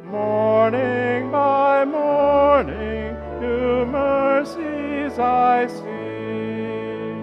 Morning 0.06 1.30
by 1.30 1.84
morning, 1.84 3.14
new 3.40 3.86
mercies 3.86 5.16
I 5.16 5.68
see. 5.68 7.14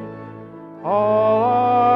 All 0.85 1.88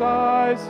mercies 0.00 0.69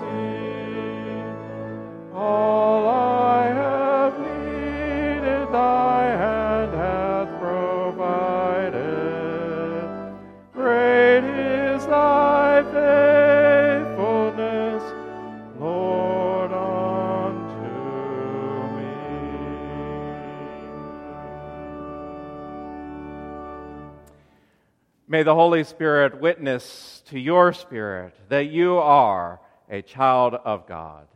May 25.20 25.24
the 25.24 25.34
Holy 25.34 25.64
Spirit 25.64 26.18
witness 26.18 27.02
to 27.10 27.18
your 27.18 27.52
spirit 27.52 28.14
that 28.30 28.46
you 28.46 28.78
are 28.78 29.38
a 29.68 29.82
child 29.82 30.32
of 30.32 30.66
God, 30.66 31.08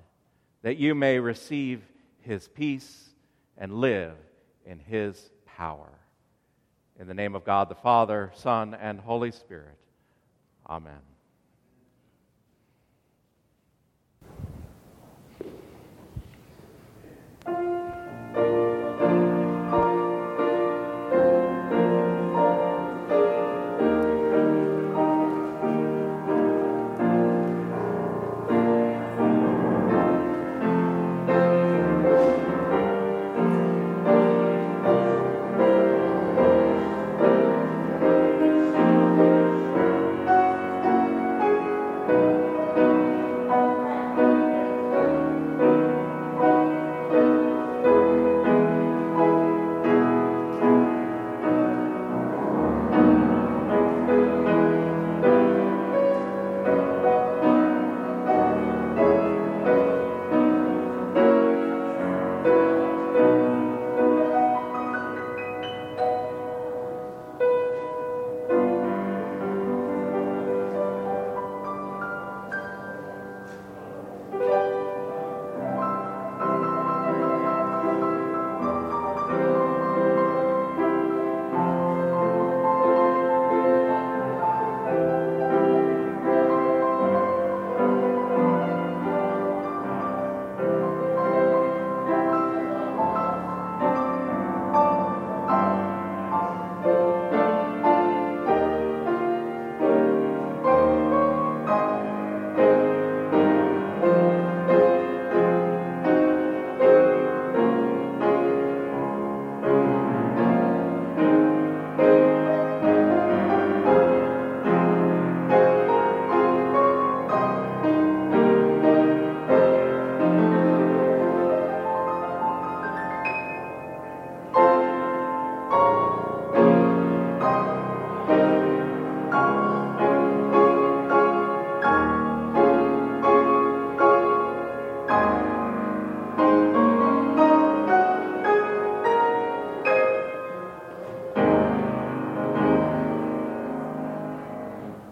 that 0.60 0.76
you 0.76 0.94
may 0.94 1.18
receive 1.18 1.80
his 2.20 2.46
peace 2.46 3.08
and 3.56 3.80
live 3.80 4.12
in 4.66 4.78
his 4.78 5.30
power. 5.46 5.88
In 7.00 7.06
the 7.06 7.14
name 7.14 7.34
of 7.34 7.46
God 7.46 7.70
the 7.70 7.76
Father, 7.76 8.30
Son, 8.34 8.74
and 8.74 9.00
Holy 9.00 9.30
Spirit. 9.30 9.78
Amen. 10.68 11.13